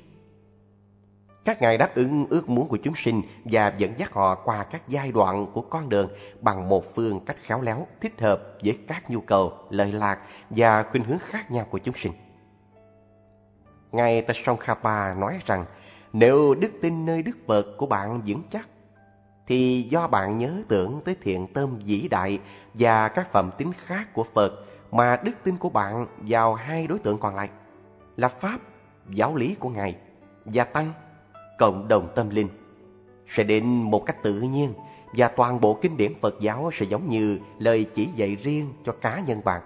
Các 1.48 1.62
ngài 1.62 1.78
đáp 1.78 1.96
ứng 1.96 2.26
ước 2.30 2.50
muốn 2.50 2.68
của 2.68 2.78
chúng 2.78 2.96
sinh 2.96 3.22
và 3.46 3.74
dẫn 3.78 3.94
dắt 3.98 4.14
họ 4.14 4.36
qua 4.36 4.64
các 4.64 4.82
giai 4.88 5.12
đoạn 5.12 5.46
của 5.54 5.62
con 5.62 5.90
đường 5.90 6.10
bằng 6.42 6.70
một 6.70 6.96
phương 6.96 7.20
cách 7.26 7.38
khéo 7.44 7.62
léo, 7.62 7.88
thích 8.02 8.22
hợp 8.22 8.42
với 8.64 8.78
các 8.88 9.10
nhu 9.10 9.22
cầu, 9.22 9.54
lợi 9.70 9.92
lạc 9.92 10.20
và 10.50 10.84
khuynh 10.84 11.04
hướng 11.04 11.20
khác 11.20 11.52
nhau 11.52 11.68
của 11.70 11.78
chúng 11.78 11.96
sinh. 11.96 12.12
Ngài 13.92 14.22
Tsongkhapa 14.22 15.14
nói 15.14 15.40
rằng 15.46 15.66
nếu 16.14 16.56
đức 16.56 16.72
tin 16.82 17.06
nơi 17.06 17.22
Đức 17.22 17.38
Phật 17.48 17.66
của 17.78 17.86
bạn 17.86 18.22
vững 18.26 18.44
chắc 18.50 18.68
thì 19.48 19.82
do 19.82 20.08
bạn 20.08 20.38
nhớ 20.38 20.62
tưởng 20.68 21.02
tới 21.06 21.16
thiện 21.22 21.48
tâm 21.54 21.80
vĩ 21.86 22.08
đại 22.08 22.40
và 22.74 23.08
các 23.08 23.32
phẩm 23.32 23.52
tính 23.58 23.72
khác 23.74 24.14
của 24.14 24.24
Phật 24.24 24.52
mà 24.92 25.20
đức 25.24 25.34
tin 25.44 25.58
của 25.58 25.70
bạn 25.70 26.06
vào 26.18 26.54
hai 26.54 26.88
đối 26.88 27.00
tượng 27.00 27.20
còn 27.20 27.36
lại 27.36 27.50
là 28.18 28.28
Pháp, 28.28 28.60
giáo 29.10 29.36
lý 29.36 29.56
của 29.56 29.70
Ngài 29.70 29.96
và 30.46 30.64
Tăng, 30.64 30.94
cộng 31.58 31.88
đồng 31.88 32.08
tâm 32.16 32.30
linh 32.30 32.48
sẽ 33.28 33.44
đến 33.44 33.66
một 33.68 34.06
cách 34.06 34.24
tự 34.24 34.42
nhiên 34.42 34.74
và 35.14 35.28
toàn 35.28 35.62
bộ 35.62 35.80
kinh 35.82 35.98
điển 35.98 36.14
Phật 36.22 36.36
giáo 36.40 36.70
sẽ 36.74 36.86
giống 36.86 37.10
như 37.10 37.40
lời 37.60 37.86
chỉ 37.94 38.06
dạy 38.16 38.36
riêng 38.36 38.74
cho 38.86 38.92
cá 38.92 39.20
nhân 39.20 39.42
bạn. 39.44 39.62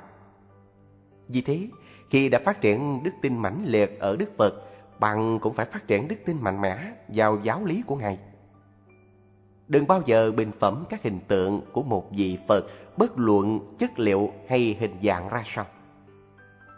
Vì 1.28 1.42
thế, 1.42 1.68
khi 2.10 2.30
đã 2.30 2.40
phát 2.46 2.62
triển 2.62 3.04
đức 3.04 3.12
tin 3.22 3.38
mãnh 3.38 3.64
liệt 3.66 4.00
ở 4.00 4.16
Đức 4.16 4.38
Phật, 4.38 4.54
bạn 5.00 5.40
cũng 5.40 5.54
phải 5.54 5.66
phát 5.66 5.88
triển 5.88 6.08
đức 6.08 6.16
tin 6.26 6.38
mạnh 6.42 6.62
mẽ 6.62 6.92
vào 7.08 7.40
giáo 7.44 7.66
lý 7.66 7.84
của 7.88 7.96
Ngài. 7.96 8.18
Đừng 9.68 9.88
bao 9.88 10.02
giờ 10.06 10.32
bình 10.32 10.52
phẩm 10.60 10.86
các 10.90 11.04
hình 11.04 11.20
tượng 11.28 11.62
của 11.72 11.84
một 11.84 12.12
vị 12.12 12.38
Phật 12.48 12.66
bất 12.98 13.12
luận 13.16 13.60
chất 13.80 14.00
liệu 14.00 14.32
hay 14.48 14.78
hình 14.80 14.96
dạng 15.04 15.30
ra 15.30 15.44
sao. 15.46 15.66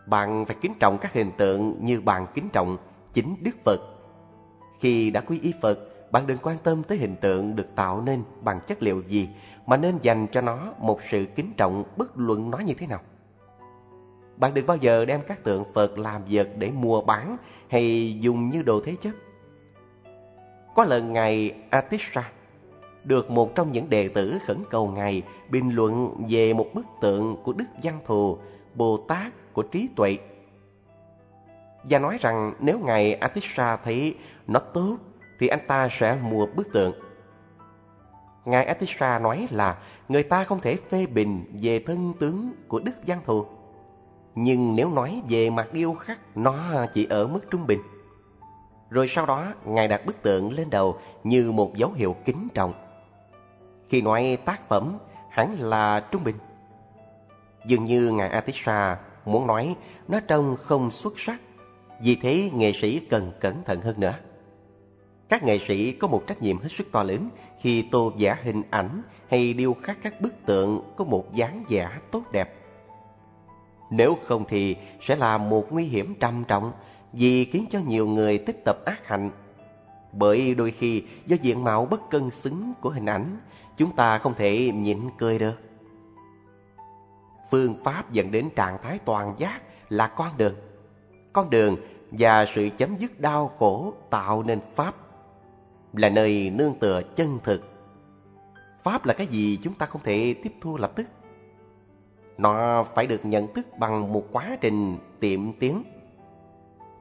Bạn 0.05 0.45
phải 0.45 0.55
kính 0.61 0.73
trọng 0.79 0.97
các 0.97 1.13
hình 1.13 1.31
tượng 1.37 1.85
như 1.85 2.01
bạn 2.01 2.27
kính 2.33 2.49
trọng 2.49 2.77
chính 3.13 3.35
Đức 3.41 3.55
Phật. 3.65 3.79
Khi 4.83 5.11
đã 5.11 5.21
quy 5.21 5.39
y 5.39 5.53
Phật, 5.61 5.79
bạn 6.11 6.27
đừng 6.27 6.37
quan 6.41 6.57
tâm 6.63 6.83
tới 6.83 6.97
hình 6.97 7.15
tượng 7.15 7.55
được 7.55 7.67
tạo 7.75 8.01
nên 8.01 8.23
bằng 8.41 8.59
chất 8.67 8.83
liệu 8.83 9.01
gì, 9.07 9.29
mà 9.65 9.77
nên 9.77 9.97
dành 10.01 10.27
cho 10.31 10.41
nó 10.41 10.73
một 10.79 11.01
sự 11.01 11.25
kính 11.35 11.53
trọng 11.57 11.83
bất 11.97 12.17
luận 12.17 12.51
nó 12.51 12.57
như 12.57 12.73
thế 12.73 12.87
nào. 12.87 12.99
Bạn 14.37 14.53
đừng 14.53 14.65
bao 14.65 14.77
giờ 14.77 15.05
đem 15.05 15.21
các 15.27 15.43
tượng 15.43 15.63
Phật 15.73 15.97
làm 15.97 16.21
vật 16.29 16.49
để 16.57 16.71
mua 16.71 17.01
bán 17.01 17.37
hay 17.67 18.17
dùng 18.19 18.49
như 18.49 18.61
đồ 18.61 18.81
thế 18.85 18.95
chấp. 19.01 19.11
Có 20.75 20.83
lần 20.83 21.13
Ngài 21.13 21.51
Atisha 21.69 22.31
được 23.03 23.31
một 23.31 23.55
trong 23.55 23.71
những 23.71 23.89
đệ 23.89 24.07
tử 24.07 24.37
khẩn 24.45 24.57
cầu 24.69 24.87
Ngài 24.87 25.21
bình 25.49 25.69
luận 25.75 26.23
về 26.29 26.53
một 26.53 26.67
bức 26.73 26.85
tượng 27.01 27.37
của 27.43 27.53
Đức 27.53 27.67
Văn 27.83 27.99
Thù, 28.05 28.37
Bồ 28.75 28.97
Tát 28.97 29.53
của 29.53 29.63
trí 29.63 29.89
tuệ. 29.95 30.17
Và 31.83 31.99
nói 31.99 32.17
rằng 32.21 32.53
nếu 32.59 32.79
Ngài 32.79 33.13
Atisha 33.13 33.77
thấy 33.77 34.15
nó 34.47 34.59
tốt 34.59 34.97
thì 35.39 35.47
anh 35.47 35.67
ta 35.67 35.87
sẽ 35.91 36.17
mua 36.21 36.45
bức 36.45 36.73
tượng. 36.73 36.93
Ngài 38.45 38.65
Atisha 38.65 39.19
nói 39.19 39.47
là 39.51 39.77
người 40.09 40.23
ta 40.23 40.43
không 40.43 40.61
thể 40.61 40.75
phê 40.89 41.05
bình 41.05 41.45
về 41.61 41.83
thân 41.87 42.13
tướng 42.19 42.53
của 42.67 42.79
Đức 42.79 42.95
Văn 43.07 43.21
Thù. 43.25 43.45
Nhưng 44.35 44.75
nếu 44.75 44.89
nói 44.89 45.21
về 45.29 45.49
mặt 45.49 45.73
điêu 45.73 45.93
khắc, 45.93 46.19
nó 46.37 46.85
chỉ 46.93 47.07
ở 47.09 47.27
mức 47.27 47.39
trung 47.51 47.67
bình. 47.67 47.79
Rồi 48.89 49.07
sau 49.07 49.25
đó, 49.25 49.53
Ngài 49.65 49.87
đặt 49.87 50.05
bức 50.05 50.21
tượng 50.21 50.53
lên 50.53 50.69
đầu 50.69 50.97
như 51.23 51.51
một 51.51 51.75
dấu 51.75 51.91
hiệu 51.91 52.15
kính 52.25 52.47
trọng. 52.53 52.73
Khi 53.89 54.01
nói 54.01 54.37
tác 54.45 54.69
phẩm, 54.69 54.97
hẳn 55.29 55.55
là 55.59 55.99
trung 56.11 56.23
bình. 56.23 56.35
Dường 57.65 57.85
như 57.85 58.11
Ngài 58.11 58.29
Atisha 58.29 58.97
muốn 59.25 59.47
nói 59.47 59.75
nó 60.07 60.19
trông 60.19 60.55
không 60.59 60.91
xuất 60.91 61.13
sắc, 61.19 61.37
vì 62.03 62.15
thế 62.15 62.49
nghệ 62.53 62.73
sĩ 62.73 62.99
cần 62.99 63.31
cẩn 63.39 63.63
thận 63.63 63.81
hơn 63.81 63.99
nữa. 63.99 64.13
Các 65.29 65.43
nghệ 65.43 65.59
sĩ 65.59 65.91
có 65.91 66.07
một 66.07 66.23
trách 66.27 66.41
nhiệm 66.41 66.59
hết 66.59 66.69
sức 66.69 66.91
to 66.91 67.03
lớn 67.03 67.29
khi 67.59 67.85
tô 67.91 68.11
vẽ 68.19 68.37
hình 68.43 68.61
ảnh 68.69 69.01
hay 69.29 69.53
điêu 69.53 69.73
khắc 69.73 69.97
các 70.03 70.21
bức 70.21 70.33
tượng 70.45 70.93
có 70.95 71.05
một 71.05 71.33
dáng 71.33 71.63
vẻ 71.69 71.89
tốt 72.11 72.23
đẹp. 72.31 72.53
Nếu 73.89 74.17
không 74.23 74.45
thì 74.49 74.75
sẽ 75.01 75.15
là 75.15 75.37
một 75.37 75.71
nguy 75.71 75.85
hiểm 75.85 76.15
trầm 76.19 76.43
trọng 76.47 76.71
vì 77.13 77.45
khiến 77.45 77.65
cho 77.69 77.79
nhiều 77.79 78.07
người 78.07 78.37
tích 78.37 78.65
tập 78.65 78.77
ác 78.85 79.07
hạnh. 79.07 79.29
Bởi 80.11 80.55
đôi 80.55 80.71
khi 80.71 81.03
do 81.25 81.37
diện 81.41 81.63
mạo 81.63 81.85
bất 81.85 82.09
cân 82.09 82.29
xứng 82.29 82.73
của 82.81 82.89
hình 82.89 83.05
ảnh, 83.05 83.37
chúng 83.77 83.95
ta 83.95 84.17
không 84.17 84.33
thể 84.33 84.71
nhịn 84.71 84.99
cười 85.17 85.39
được. 85.39 85.59
Phương 87.51 87.83
pháp 87.83 88.11
dẫn 88.11 88.31
đến 88.31 88.49
trạng 88.55 88.77
thái 88.83 88.99
toàn 89.05 89.35
giác 89.37 89.61
là 89.89 90.07
con 90.07 90.37
đường. 90.37 90.55
Con 91.33 91.49
đường 91.49 91.77
và 92.11 92.45
sự 92.45 92.69
chấm 92.77 92.95
dứt 92.95 93.19
đau 93.19 93.47
khổ 93.47 93.93
tạo 94.09 94.43
nên 94.43 94.59
Pháp 94.75 94.95
là 95.93 96.09
nơi 96.09 96.49
nương 96.49 96.75
tựa 96.79 97.01
chân 97.15 97.39
thực. 97.43 97.61
Pháp 98.83 99.05
là 99.05 99.13
cái 99.13 99.27
gì 99.27 99.59
chúng 99.63 99.73
ta 99.73 99.85
không 99.85 100.01
thể 100.03 100.35
tiếp 100.43 100.53
thu 100.61 100.77
lập 100.77 100.91
tức. 100.95 101.07
Nó 102.37 102.83
phải 102.83 103.07
được 103.07 103.25
nhận 103.25 103.53
thức 103.53 103.67
bằng 103.79 104.13
một 104.13 104.23
quá 104.31 104.57
trình 104.61 104.97
tiệm 105.19 105.53
tiến. 105.53 105.83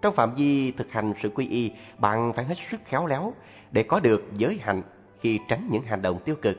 Trong 0.02 0.14
phạm 0.14 0.34
vi 0.34 0.72
thực 0.72 0.92
hành 0.92 1.12
sự 1.16 1.30
quy 1.34 1.48
y, 1.48 1.72
bạn 1.98 2.32
phải 2.32 2.44
hết 2.44 2.58
sức 2.58 2.80
khéo 2.84 3.06
léo 3.06 3.32
để 3.70 3.82
có 3.82 4.00
được 4.00 4.24
giới 4.36 4.58
hạnh 4.62 4.82
khi 5.20 5.40
tránh 5.48 5.68
những 5.70 5.82
hành 5.82 6.02
động 6.02 6.18
tiêu 6.24 6.36
cực. 6.42 6.56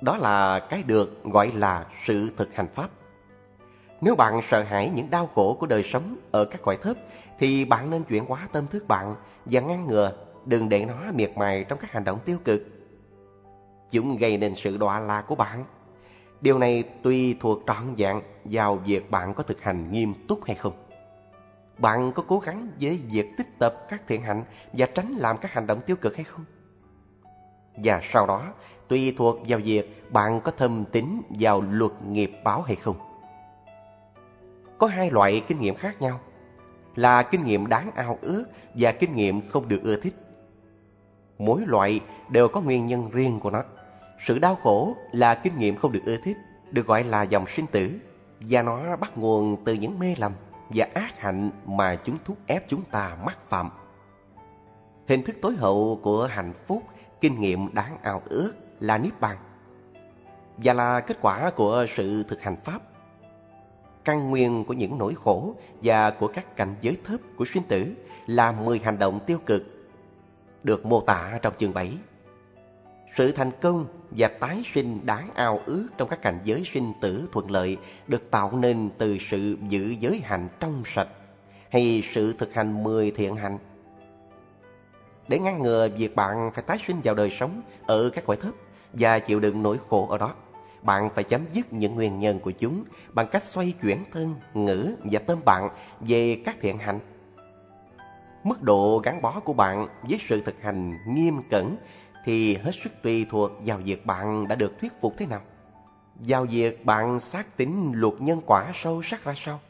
Đó 0.00 0.16
là 0.16 0.60
cái 0.70 0.82
được 0.82 1.24
gọi 1.24 1.52
là 1.54 1.86
sự 2.06 2.30
thực 2.36 2.54
hành 2.54 2.68
Pháp. 2.74 2.90
Nếu 4.00 4.14
bạn 4.14 4.42
sợ 4.42 4.62
hãi 4.62 4.90
những 4.94 5.10
đau 5.10 5.26
khổ 5.26 5.56
của 5.60 5.66
đời 5.66 5.82
sống 5.82 6.16
ở 6.30 6.44
các 6.44 6.62
cõi 6.62 6.76
thấp, 6.82 6.96
thì 7.38 7.64
bạn 7.64 7.90
nên 7.90 8.04
chuyển 8.04 8.24
hóa 8.24 8.48
tâm 8.52 8.66
thức 8.66 8.88
bạn 8.88 9.16
và 9.44 9.60
ngăn 9.60 9.86
ngừa 9.86 10.12
đừng 10.44 10.68
để 10.68 10.84
nó 10.84 11.12
miệt 11.14 11.32
mài 11.36 11.64
trong 11.64 11.78
các 11.78 11.92
hành 11.92 12.04
động 12.04 12.18
tiêu 12.24 12.38
cực. 12.44 12.62
Chúng 13.90 14.16
gây 14.16 14.38
nên 14.38 14.54
sự 14.54 14.76
đọa 14.76 15.00
lạc 15.00 15.22
của 15.22 15.34
bạn. 15.34 15.64
Điều 16.40 16.58
này 16.58 16.84
tùy 17.02 17.36
thuộc 17.40 17.58
trọn 17.66 17.94
vẹn 17.96 18.20
vào 18.44 18.76
việc 18.76 19.10
bạn 19.10 19.34
có 19.34 19.42
thực 19.42 19.60
hành 19.60 19.92
nghiêm 19.92 20.14
túc 20.28 20.44
hay 20.44 20.56
không. 20.56 20.72
Bạn 21.78 22.12
có 22.12 22.22
cố 22.28 22.38
gắng 22.38 22.68
với 22.80 23.00
việc 23.10 23.26
tích 23.38 23.58
tập 23.58 23.86
các 23.88 24.02
thiện 24.08 24.22
hạnh 24.22 24.44
và 24.72 24.86
tránh 24.86 25.12
làm 25.12 25.38
các 25.38 25.52
hành 25.52 25.66
động 25.66 25.80
tiêu 25.86 25.96
cực 25.96 26.16
hay 26.16 26.24
không? 26.24 26.44
Và 27.76 28.00
sau 28.02 28.26
đó, 28.26 28.42
tùy 28.88 29.14
thuộc 29.18 29.36
vào 29.48 29.58
việc 29.64 30.12
bạn 30.12 30.40
có 30.40 30.50
thâm 30.50 30.84
tín 30.92 31.22
vào 31.28 31.60
luật 31.60 31.92
nghiệp 32.06 32.32
báo 32.44 32.62
hay 32.62 32.76
không. 32.76 33.07
Có 34.78 34.86
hai 34.86 35.10
loại 35.10 35.42
kinh 35.48 35.60
nghiệm 35.60 35.74
khác 35.74 36.02
nhau, 36.02 36.20
là 36.96 37.22
kinh 37.22 37.44
nghiệm 37.44 37.66
đáng 37.66 37.90
ao 37.94 38.18
ước 38.20 38.44
và 38.74 38.92
kinh 38.92 39.14
nghiệm 39.14 39.48
không 39.48 39.68
được 39.68 39.80
ưa 39.82 39.96
thích. 39.96 40.14
Mỗi 41.38 41.62
loại 41.66 42.00
đều 42.28 42.48
có 42.48 42.60
nguyên 42.60 42.86
nhân 42.86 43.10
riêng 43.10 43.40
của 43.40 43.50
nó. 43.50 43.62
Sự 44.18 44.38
đau 44.38 44.54
khổ 44.54 44.96
là 45.12 45.34
kinh 45.34 45.58
nghiệm 45.58 45.76
không 45.76 45.92
được 45.92 46.02
ưa 46.04 46.16
thích, 46.24 46.36
được 46.70 46.86
gọi 46.86 47.04
là 47.04 47.22
dòng 47.22 47.46
sinh 47.46 47.66
tử, 47.66 47.90
và 48.40 48.62
nó 48.62 48.96
bắt 48.96 49.18
nguồn 49.18 49.64
từ 49.64 49.72
những 49.72 49.98
mê 49.98 50.14
lầm 50.18 50.32
và 50.68 50.86
ác 50.94 51.20
hạnh 51.20 51.50
mà 51.66 51.96
chúng 52.04 52.16
thúc 52.24 52.38
ép 52.46 52.68
chúng 52.68 52.82
ta 52.84 53.16
mắc 53.24 53.38
phạm. 53.48 53.70
Hình 55.08 55.22
thức 55.22 55.36
tối 55.42 55.54
hậu 55.56 56.00
của 56.02 56.26
hạnh 56.26 56.52
phúc, 56.66 56.82
kinh 57.20 57.40
nghiệm 57.40 57.74
đáng 57.74 57.98
ao 58.02 58.22
ước 58.24 58.52
là 58.80 58.98
Niết 58.98 59.20
Bàn 59.20 59.36
và 60.56 60.72
là 60.72 61.00
kết 61.00 61.18
quả 61.20 61.50
của 61.50 61.86
sự 61.88 62.22
thực 62.22 62.42
hành 62.42 62.56
Pháp. 62.64 62.82
Căn 64.08 64.30
nguyên 64.30 64.64
của 64.64 64.74
những 64.74 64.98
nỗi 64.98 65.14
khổ 65.14 65.54
và 65.82 66.10
của 66.10 66.28
các 66.28 66.56
cảnh 66.56 66.74
giới 66.80 66.96
thấp 67.04 67.20
của 67.36 67.44
sinh 67.44 67.62
tử 67.68 67.86
là 68.26 68.52
10 68.52 68.78
hành 68.78 68.98
động 68.98 69.20
tiêu 69.26 69.38
cực 69.46 69.62
được 70.62 70.86
mô 70.86 71.00
tả 71.00 71.38
trong 71.42 71.52
chương 71.58 71.74
7. 71.74 71.92
Sự 73.16 73.32
thành 73.32 73.50
công 73.60 73.86
và 74.10 74.28
tái 74.28 74.62
sinh 74.74 75.00
đáng 75.06 75.28
ao 75.34 75.60
ước 75.66 75.88
trong 75.98 76.08
các 76.08 76.22
cảnh 76.22 76.38
giới 76.44 76.62
sinh 76.64 76.92
tử 77.00 77.28
thuận 77.32 77.50
lợi 77.50 77.76
được 78.06 78.30
tạo 78.30 78.52
nên 78.56 78.90
từ 78.98 79.18
sự 79.18 79.56
giữ 79.68 79.94
giới 80.00 80.20
hạnh 80.24 80.48
trong 80.60 80.82
sạch 80.86 81.08
hay 81.70 82.02
sự 82.04 82.32
thực 82.32 82.54
hành 82.54 82.82
mười 82.82 83.10
thiện 83.10 83.36
hạnh 83.36 83.58
Để 85.28 85.38
ngăn 85.38 85.62
ngừa 85.62 85.88
việc 85.88 86.16
bạn 86.16 86.50
phải 86.54 86.64
tái 86.66 86.78
sinh 86.86 87.00
vào 87.04 87.14
đời 87.14 87.30
sống 87.30 87.62
ở 87.86 88.10
các 88.14 88.24
cõi 88.26 88.36
thấp 88.36 88.54
và 88.92 89.18
chịu 89.18 89.40
đựng 89.40 89.62
nỗi 89.62 89.78
khổ 89.88 90.08
ở 90.10 90.18
đó, 90.18 90.34
bạn 90.82 91.10
phải 91.14 91.24
chấm 91.24 91.46
dứt 91.52 91.72
những 91.72 91.94
nguyên 91.94 92.18
nhân 92.18 92.40
của 92.40 92.50
chúng 92.50 92.84
bằng 93.12 93.28
cách 93.32 93.44
xoay 93.44 93.74
chuyển 93.82 94.04
thân, 94.12 94.34
ngữ 94.54 94.94
và 95.04 95.18
tâm 95.26 95.38
bạn 95.44 95.70
về 96.00 96.42
các 96.44 96.56
thiện 96.60 96.78
hạnh. 96.78 97.00
Mức 98.44 98.62
độ 98.62 99.00
gắn 99.04 99.22
bó 99.22 99.40
của 99.40 99.52
bạn 99.52 99.86
với 100.02 100.18
sự 100.20 100.42
thực 100.42 100.62
hành 100.62 100.98
nghiêm 101.06 101.42
cẩn 101.50 101.76
thì 102.24 102.56
hết 102.56 102.72
sức 102.74 102.92
tùy 103.02 103.26
thuộc 103.30 103.50
vào 103.66 103.78
việc 103.78 104.06
bạn 104.06 104.48
đã 104.48 104.54
được 104.54 104.78
thuyết 104.80 104.92
phục 105.00 105.14
thế 105.18 105.26
nào. 105.26 105.40
Vào 106.14 106.46
việc 106.50 106.84
bạn 106.84 107.20
xác 107.20 107.56
tín 107.56 107.92
luật 107.94 108.14
nhân 108.18 108.40
quả 108.46 108.72
sâu 108.74 109.02
sắc 109.02 109.24
ra 109.24 109.34
sao. 109.36 109.60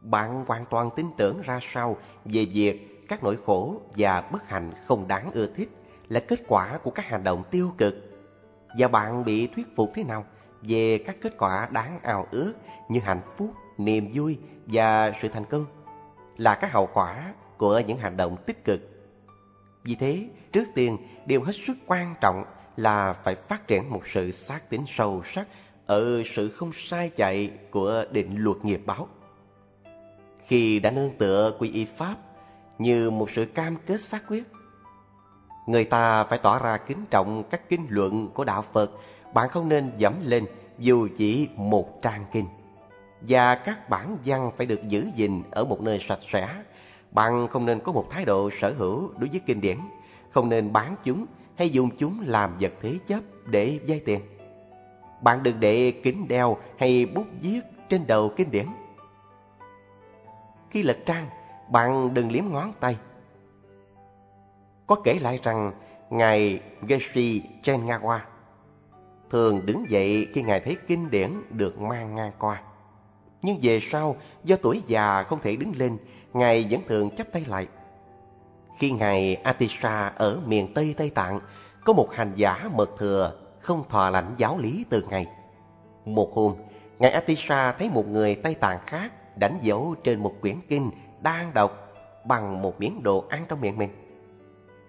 Bạn 0.00 0.44
hoàn 0.46 0.64
toàn 0.70 0.90
tin 0.96 1.06
tưởng 1.16 1.42
ra 1.42 1.58
sao 1.62 1.96
về 2.24 2.44
việc 2.44 3.06
các 3.08 3.24
nỗi 3.24 3.36
khổ 3.46 3.80
và 3.96 4.20
bất 4.32 4.48
hạnh 4.48 4.72
không 4.86 5.08
đáng 5.08 5.30
ưa 5.32 5.46
thích 5.46 5.68
là 6.08 6.20
kết 6.20 6.40
quả 6.48 6.78
của 6.82 6.90
các 6.90 7.06
hành 7.06 7.24
động 7.24 7.42
tiêu 7.50 7.72
cực. 7.78 8.05
Và 8.78 8.88
bạn 8.88 9.24
bị 9.24 9.46
thuyết 9.46 9.76
phục 9.76 9.92
thế 9.94 10.04
nào 10.04 10.24
về 10.62 10.98
các 11.06 11.16
kết 11.20 11.34
quả 11.38 11.68
đáng 11.72 11.98
ao 12.02 12.26
ước 12.30 12.52
như 12.88 13.00
hạnh 13.00 13.20
phúc, 13.36 13.50
niềm 13.78 14.10
vui 14.14 14.38
và 14.66 15.12
sự 15.22 15.28
thành 15.28 15.44
công 15.44 15.66
là 16.36 16.54
các 16.54 16.72
hậu 16.72 16.88
quả 16.92 17.34
của 17.56 17.82
những 17.86 17.98
hành 17.98 18.16
động 18.16 18.36
tích 18.46 18.64
cực. 18.64 18.80
Vì 19.84 19.94
thế, 19.94 20.28
trước 20.52 20.68
tiên, 20.74 20.98
điều 21.26 21.42
hết 21.42 21.52
sức 21.52 21.76
quan 21.86 22.14
trọng 22.20 22.44
là 22.76 23.12
phải 23.12 23.34
phát 23.34 23.66
triển 23.66 23.90
một 23.90 24.06
sự 24.06 24.32
xác 24.32 24.70
tín 24.70 24.80
sâu 24.86 25.22
sắc 25.24 25.48
ở 25.86 26.22
sự 26.24 26.48
không 26.48 26.72
sai 26.72 27.08
chạy 27.08 27.50
của 27.70 28.04
định 28.10 28.36
luật 28.38 28.64
nghiệp 28.64 28.82
báo. 28.86 29.08
Khi 30.46 30.78
đã 30.78 30.90
nương 30.90 31.18
tựa 31.18 31.56
quy 31.58 31.70
y 31.70 31.84
Pháp 31.84 32.16
như 32.78 33.10
một 33.10 33.30
sự 33.30 33.44
cam 33.44 33.76
kết 33.86 34.00
xác 34.00 34.22
quyết, 34.28 34.44
người 35.66 35.84
ta 35.84 36.24
phải 36.24 36.38
tỏ 36.38 36.58
ra 36.58 36.76
kính 36.76 37.04
trọng 37.10 37.42
các 37.50 37.68
kinh 37.68 37.86
luận 37.88 38.28
của 38.34 38.44
Đạo 38.44 38.62
Phật, 38.62 38.90
bạn 39.34 39.48
không 39.48 39.68
nên 39.68 39.92
dẫm 39.96 40.14
lên 40.22 40.46
dù 40.78 41.08
chỉ 41.16 41.48
một 41.56 42.02
trang 42.02 42.24
kinh. 42.32 42.46
và 43.20 43.54
các 43.54 43.88
bản 43.88 44.18
văn 44.24 44.50
phải 44.56 44.66
được 44.66 44.88
giữ 44.88 45.10
gìn 45.14 45.42
ở 45.50 45.64
một 45.64 45.80
nơi 45.80 45.98
sạch 45.98 46.18
sẽ. 46.26 46.48
Bạn 47.10 47.48
không 47.48 47.66
nên 47.66 47.80
có 47.80 47.92
một 47.92 48.10
thái 48.10 48.24
độ 48.24 48.50
sở 48.50 48.74
hữu 48.78 49.10
đối 49.18 49.30
với 49.30 49.40
kinh 49.46 49.60
điển, 49.60 49.78
không 50.30 50.48
nên 50.48 50.72
bán 50.72 50.94
chúng 51.04 51.26
hay 51.54 51.70
dùng 51.70 51.90
chúng 51.98 52.20
làm 52.26 52.58
vật 52.60 52.72
thế 52.82 52.94
chấp 53.06 53.20
để 53.46 53.78
vay 53.88 54.00
tiền. 54.04 54.20
Bạn 55.22 55.42
đừng 55.42 55.60
để 55.60 55.92
kính 56.02 56.28
đeo 56.28 56.56
hay 56.78 57.06
bút 57.06 57.26
viết 57.42 57.60
trên 57.88 58.06
đầu 58.06 58.32
kinh 58.36 58.50
điển. 58.50 58.66
Khi 60.70 60.82
lật 60.82 60.98
trang, 61.06 61.26
bạn 61.68 62.14
đừng 62.14 62.32
liếm 62.32 62.44
ngón 62.50 62.72
tay. 62.80 62.96
Có 64.86 64.96
kể 65.04 65.18
lại 65.20 65.38
rằng 65.42 65.72
Ngài 66.10 66.60
Geshe 66.88 67.22
Chengawa 67.62 68.18
thường 69.30 69.66
đứng 69.66 69.90
dậy 69.90 70.28
khi 70.32 70.42
Ngài 70.42 70.60
thấy 70.60 70.76
kinh 70.86 71.10
điển 71.10 71.30
được 71.50 71.80
mang 71.80 72.14
ngang 72.14 72.32
qua. 72.38 72.62
Nhưng 73.42 73.58
về 73.62 73.80
sau, 73.80 74.16
do 74.44 74.56
tuổi 74.62 74.82
già 74.86 75.22
không 75.22 75.40
thể 75.42 75.56
đứng 75.56 75.72
lên, 75.76 75.98
Ngài 76.32 76.66
vẫn 76.70 76.80
thường 76.88 77.10
chắp 77.16 77.26
tay 77.32 77.44
lại. 77.48 77.66
Khi 78.78 78.90
Ngài 78.90 79.34
Atisha 79.34 80.06
ở 80.06 80.40
miền 80.46 80.74
Tây 80.74 80.94
Tây 80.96 81.10
Tạng, 81.10 81.40
có 81.84 81.92
một 81.92 82.08
hành 82.12 82.32
giả 82.34 82.68
mật 82.74 82.90
thừa 82.98 83.32
không 83.60 83.88
thọ 83.88 84.10
lãnh 84.10 84.34
giáo 84.38 84.58
lý 84.58 84.84
từ 84.90 85.04
Ngài. 85.10 85.26
Một 86.04 86.32
hôm, 86.34 86.54
Ngài 86.98 87.10
Atisha 87.10 87.72
thấy 87.72 87.90
một 87.90 88.08
người 88.08 88.34
Tây 88.34 88.54
Tạng 88.54 88.78
khác 88.86 89.38
đánh 89.38 89.58
dấu 89.62 89.94
trên 90.04 90.22
một 90.22 90.34
quyển 90.40 90.56
kinh 90.68 90.90
đang 91.20 91.54
đọc 91.54 91.88
bằng 92.24 92.62
một 92.62 92.80
miếng 92.80 93.02
đồ 93.02 93.24
ăn 93.28 93.44
trong 93.48 93.60
miệng 93.60 93.78
mình. 93.78 94.05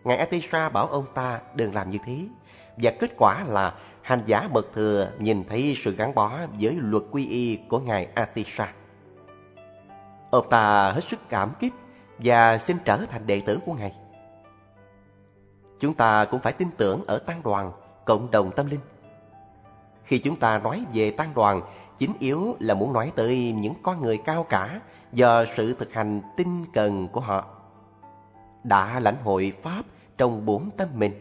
Ngài 0.07 0.17
Atisha 0.17 0.69
bảo 0.69 0.87
ông 0.87 1.05
ta 1.13 1.39
đừng 1.55 1.73
làm 1.73 1.89
như 1.89 1.97
thế, 2.05 2.27
và 2.77 2.91
kết 2.99 3.11
quả 3.17 3.43
là 3.43 3.73
hành 4.01 4.23
giả 4.25 4.47
bậc 4.53 4.65
thừa 4.73 5.11
nhìn 5.19 5.43
thấy 5.49 5.73
sự 5.77 5.95
gắn 5.95 6.15
bó 6.15 6.31
với 6.59 6.77
luật 6.79 7.03
quy 7.11 7.27
y 7.27 7.59
của 7.69 7.79
Ngài 7.79 8.05
Atisha. 8.05 8.73
Ông 10.31 10.49
ta 10.49 10.91
hết 10.91 11.03
sức 11.03 11.19
cảm 11.29 11.51
kích 11.59 11.73
và 12.17 12.57
xin 12.57 12.77
trở 12.85 12.97
thành 12.97 13.27
đệ 13.27 13.41
tử 13.41 13.59
của 13.65 13.73
Ngài. 13.73 13.93
Chúng 15.79 15.93
ta 15.93 16.25
cũng 16.25 16.39
phải 16.39 16.53
tin 16.53 16.67
tưởng 16.77 17.03
ở 17.07 17.17
tăng 17.17 17.43
đoàn, 17.43 17.71
cộng 18.05 18.31
đồng 18.31 18.51
tâm 18.51 18.65
linh. 18.65 18.79
Khi 20.03 20.19
chúng 20.19 20.39
ta 20.39 20.57
nói 20.57 20.85
về 20.93 21.11
tăng 21.11 21.33
đoàn, 21.33 21.61
chính 21.97 22.13
yếu 22.19 22.55
là 22.59 22.73
muốn 22.73 22.93
nói 22.93 23.11
tới 23.15 23.51
những 23.51 23.73
con 23.83 24.01
người 24.01 24.17
cao 24.17 24.43
cả 24.49 24.79
do 25.13 25.45
sự 25.45 25.73
thực 25.73 25.93
hành 25.93 26.21
tinh 26.37 26.65
cần 26.73 27.07
của 27.07 27.19
họ. 27.19 27.45
Đã 28.63 28.99
lãnh 28.99 29.17
hội 29.23 29.53
Pháp 29.63 29.85
trong 30.17 30.45
bốn 30.45 30.69
tâm 30.77 30.89
mình 30.95 31.11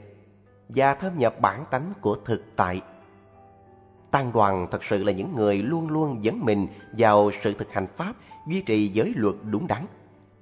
và 0.68 0.94
thâm 0.94 1.18
nhập 1.18 1.40
bản 1.40 1.64
tánh 1.70 1.92
của 2.00 2.16
thực 2.24 2.44
tại. 2.56 2.80
Tăng 4.10 4.32
đoàn 4.32 4.66
thật 4.70 4.84
sự 4.84 5.04
là 5.04 5.12
những 5.12 5.34
người 5.36 5.58
luôn 5.58 5.88
luôn 5.88 6.24
dẫn 6.24 6.44
mình 6.44 6.66
vào 6.98 7.30
sự 7.42 7.54
thực 7.58 7.72
hành 7.72 7.86
Pháp, 7.96 8.14
duy 8.48 8.62
trì 8.62 8.88
giới 8.88 9.12
luật 9.16 9.34
đúng 9.50 9.66
đắn, 9.66 9.86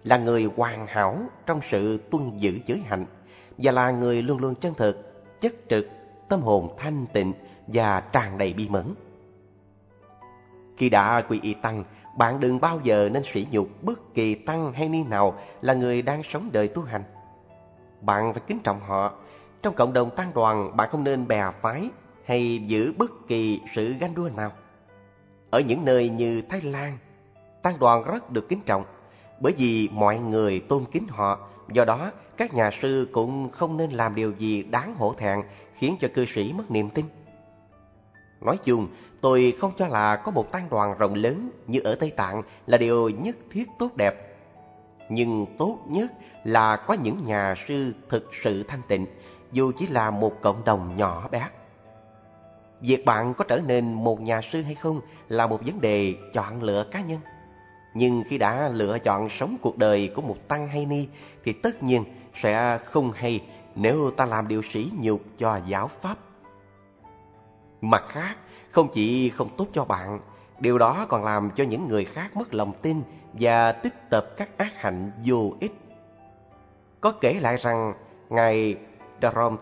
là 0.02 0.16
người 0.16 0.48
hoàn 0.56 0.86
hảo 0.86 1.18
trong 1.46 1.60
sự 1.62 1.98
tuân 2.10 2.38
giữ 2.38 2.58
giới 2.66 2.82
hạnh 2.86 3.06
và 3.58 3.72
là 3.72 3.90
người 3.90 4.22
luôn 4.22 4.38
luôn 4.38 4.54
chân 4.54 4.74
thực, 4.74 5.24
chất 5.40 5.54
trực, 5.68 5.86
tâm 6.28 6.40
hồn 6.40 6.74
thanh 6.78 7.06
tịnh 7.12 7.32
và 7.66 8.00
tràn 8.00 8.38
đầy 8.38 8.52
bi 8.52 8.68
mẫn. 8.68 8.94
Khi 10.76 10.88
đã 10.90 11.22
quy 11.28 11.40
y 11.42 11.54
tăng, 11.54 11.84
bạn 12.16 12.40
đừng 12.40 12.60
bao 12.60 12.80
giờ 12.84 13.08
nên 13.12 13.22
sỉ 13.24 13.46
nhục 13.50 13.68
bất 13.82 14.14
kỳ 14.14 14.34
tăng 14.34 14.72
hay 14.72 14.88
ni 14.88 15.02
nào 15.02 15.38
là 15.60 15.74
người 15.74 16.02
đang 16.02 16.22
sống 16.22 16.50
đời 16.52 16.68
tu 16.68 16.82
hành. 16.82 17.02
Bạn 18.04 18.32
phải 18.32 18.42
kính 18.46 18.58
trọng 18.58 18.80
họ. 18.80 19.12
Trong 19.62 19.74
cộng 19.74 19.92
đồng 19.92 20.10
tăng 20.10 20.34
đoàn, 20.34 20.76
bạn 20.76 20.88
không 20.90 21.04
nên 21.04 21.28
bè 21.28 21.42
phái 21.60 21.90
hay 22.24 22.58
giữ 22.66 22.92
bất 22.96 23.12
kỳ 23.28 23.60
sự 23.74 23.92
ganh 23.92 24.14
đua 24.14 24.28
nào. 24.36 24.52
Ở 25.50 25.60
những 25.60 25.84
nơi 25.84 26.08
như 26.08 26.42
Thái 26.42 26.60
Lan, 26.60 26.98
tăng 27.62 27.78
đoàn 27.78 28.04
rất 28.04 28.30
được 28.30 28.48
kính 28.48 28.60
trọng 28.66 28.84
bởi 29.40 29.52
vì 29.56 29.88
mọi 29.92 30.18
người 30.18 30.60
tôn 30.60 30.84
kính 30.92 31.06
họ. 31.08 31.38
Do 31.72 31.84
đó, 31.84 32.10
các 32.36 32.54
nhà 32.54 32.70
sư 32.70 33.08
cũng 33.12 33.50
không 33.50 33.76
nên 33.76 33.90
làm 33.90 34.14
điều 34.14 34.32
gì 34.32 34.62
đáng 34.62 34.94
hổ 34.94 35.14
thẹn 35.18 35.40
khiến 35.74 35.96
cho 36.00 36.08
cư 36.14 36.26
sĩ 36.26 36.52
mất 36.52 36.70
niềm 36.70 36.90
tin. 36.90 37.04
Nói 38.40 38.56
chung, 38.64 38.88
tôi 39.20 39.54
không 39.60 39.72
cho 39.76 39.86
là 39.86 40.16
có 40.16 40.32
một 40.32 40.52
tăng 40.52 40.68
đoàn 40.70 40.98
rộng 40.98 41.14
lớn 41.14 41.50
như 41.66 41.80
ở 41.80 41.94
Tây 41.94 42.10
Tạng 42.10 42.42
là 42.66 42.78
điều 42.78 43.08
nhất 43.08 43.36
thiết 43.50 43.68
tốt 43.78 43.96
đẹp. 43.96 44.33
Nhưng 45.08 45.46
tốt 45.58 45.78
nhất 45.88 46.12
là 46.44 46.76
có 46.76 46.94
những 46.94 47.24
nhà 47.26 47.54
sư 47.66 47.94
thực 48.08 48.30
sự 48.42 48.62
thanh 48.62 48.82
tịnh, 48.88 49.06
dù 49.52 49.72
chỉ 49.78 49.86
là 49.86 50.10
một 50.10 50.32
cộng 50.42 50.64
đồng 50.64 50.96
nhỏ 50.96 51.28
bé. 51.30 51.48
Việc 52.80 53.04
bạn 53.04 53.34
có 53.34 53.44
trở 53.48 53.60
nên 53.66 53.92
một 53.92 54.20
nhà 54.20 54.40
sư 54.42 54.62
hay 54.62 54.74
không 54.74 55.00
là 55.28 55.46
một 55.46 55.60
vấn 55.66 55.80
đề 55.80 56.14
chọn 56.32 56.62
lựa 56.62 56.84
cá 56.84 57.00
nhân. 57.00 57.20
Nhưng 57.94 58.22
khi 58.28 58.38
đã 58.38 58.68
lựa 58.68 58.98
chọn 58.98 59.28
sống 59.28 59.56
cuộc 59.62 59.78
đời 59.78 60.12
của 60.14 60.22
một 60.22 60.36
tăng 60.48 60.68
hay 60.68 60.86
ni 60.86 61.08
thì 61.44 61.52
tất 61.52 61.82
nhiên 61.82 62.04
sẽ 62.34 62.78
không 62.84 63.12
hay 63.12 63.44
nếu 63.74 64.10
ta 64.10 64.26
làm 64.26 64.48
điều 64.48 64.62
sĩ 64.62 64.90
nhục 65.00 65.20
cho 65.38 65.60
giáo 65.66 65.88
pháp. 65.88 66.18
Mặt 67.80 68.04
khác, 68.08 68.36
không 68.70 68.88
chỉ 68.92 69.30
không 69.30 69.48
tốt 69.56 69.66
cho 69.72 69.84
bạn, 69.84 70.20
điều 70.60 70.78
đó 70.78 71.06
còn 71.08 71.24
làm 71.24 71.50
cho 71.56 71.64
những 71.64 71.88
người 71.88 72.04
khác 72.04 72.36
mất 72.36 72.54
lòng 72.54 72.72
tin 72.82 73.02
và 73.40 73.72
tích 73.72 74.10
tập 74.10 74.26
các 74.36 74.58
ác 74.58 74.72
hạnh 74.76 75.10
vô 75.24 75.52
ích. 75.60 75.72
Có 77.00 77.10
kể 77.10 77.32
lại 77.40 77.56
rằng 77.56 77.94
Ngài 78.30 78.76
Darom 79.22 79.56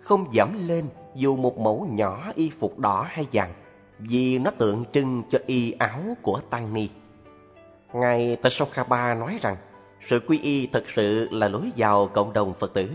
không 0.00 0.26
giảm 0.34 0.68
lên 0.68 0.88
dù 1.14 1.36
một 1.36 1.58
mẫu 1.58 1.88
nhỏ 1.90 2.32
y 2.34 2.50
phục 2.60 2.78
đỏ 2.78 3.06
hay 3.08 3.26
vàng 3.32 3.52
vì 3.98 4.38
nó 4.38 4.50
tượng 4.50 4.84
trưng 4.92 5.22
cho 5.30 5.38
y 5.46 5.70
áo 5.70 6.00
của 6.22 6.40
Tăng 6.50 6.74
Ni. 6.74 6.88
Ngài 7.92 8.36
Tashokhaba 8.36 9.14
nói 9.14 9.38
rằng 9.42 9.56
sự 10.08 10.20
quy 10.26 10.38
y 10.38 10.66
thật 10.66 10.84
sự 10.94 11.28
là 11.30 11.48
lối 11.48 11.72
vào 11.76 12.06
cộng 12.06 12.32
đồng 12.32 12.54
Phật 12.54 12.74
tử. 12.74 12.88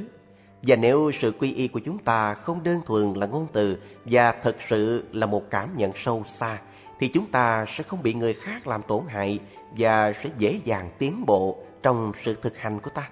Và 0.62 0.76
nếu 0.76 1.12
sự 1.12 1.32
quy 1.40 1.54
y 1.54 1.68
của 1.68 1.80
chúng 1.80 1.98
ta 1.98 2.34
không 2.34 2.64
đơn 2.64 2.82
thuần 2.86 3.14
là 3.14 3.28
ngôn 3.28 3.48
từ 3.54 3.78
và 4.06 4.32
thật 4.32 4.56
sự 4.70 5.04
là 5.12 5.26
một 5.26 5.44
cảm 5.50 5.78
nhận 5.78 5.92
sâu 5.96 6.24
xa, 6.26 6.58
thì 7.00 7.08
chúng 7.08 7.32
ta 7.32 7.66
sẽ 7.68 7.84
không 7.84 8.04
bị 8.04 8.14
người 8.14 8.34
khác 8.34 8.68
làm 8.68 8.84
tổn 8.84 9.04
hại 9.08 9.40
và 9.78 10.14
sẽ 10.14 10.30
dễ 10.38 10.60
dàng 10.64 10.90
tiến 10.98 11.26
bộ 11.26 11.64
trong 11.84 12.12
sự 12.16 12.38
thực 12.42 12.58
hành 12.58 12.80
của 12.80 12.90
ta. 12.90 13.10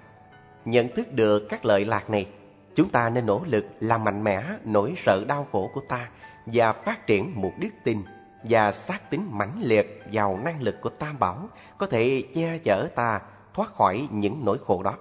Nhận 0.64 0.88
thức 0.96 1.12
được 1.12 1.46
các 1.48 1.64
lợi 1.64 1.84
lạc 1.84 2.10
này, 2.10 2.26
chúng 2.74 2.88
ta 2.88 3.10
nên 3.10 3.26
nỗ 3.26 3.42
lực 3.46 3.66
làm 3.80 4.04
mạnh 4.04 4.24
mẽ 4.24 4.42
nỗi 4.64 4.94
sợ 4.96 5.24
đau 5.28 5.46
khổ 5.52 5.70
của 5.74 5.80
ta 5.88 6.08
và 6.46 6.72
phát 6.72 7.06
triển 7.06 7.40
một 7.40 7.52
đức 7.58 7.68
tin 7.84 8.02
và 8.42 8.72
xác 8.72 9.10
tính 9.10 9.28
mãnh 9.30 9.60
liệt 9.62 10.02
vào 10.12 10.38
năng 10.44 10.62
lực 10.62 10.80
của 10.80 10.90
Tam 10.90 11.18
Bảo 11.18 11.48
có 11.78 11.86
thể 11.86 12.22
che 12.34 12.58
chở 12.58 12.88
ta 12.94 13.20
thoát 13.54 13.68
khỏi 13.74 14.08
những 14.10 14.44
nỗi 14.44 14.58
khổ 14.58 14.82
đó. 14.82 14.94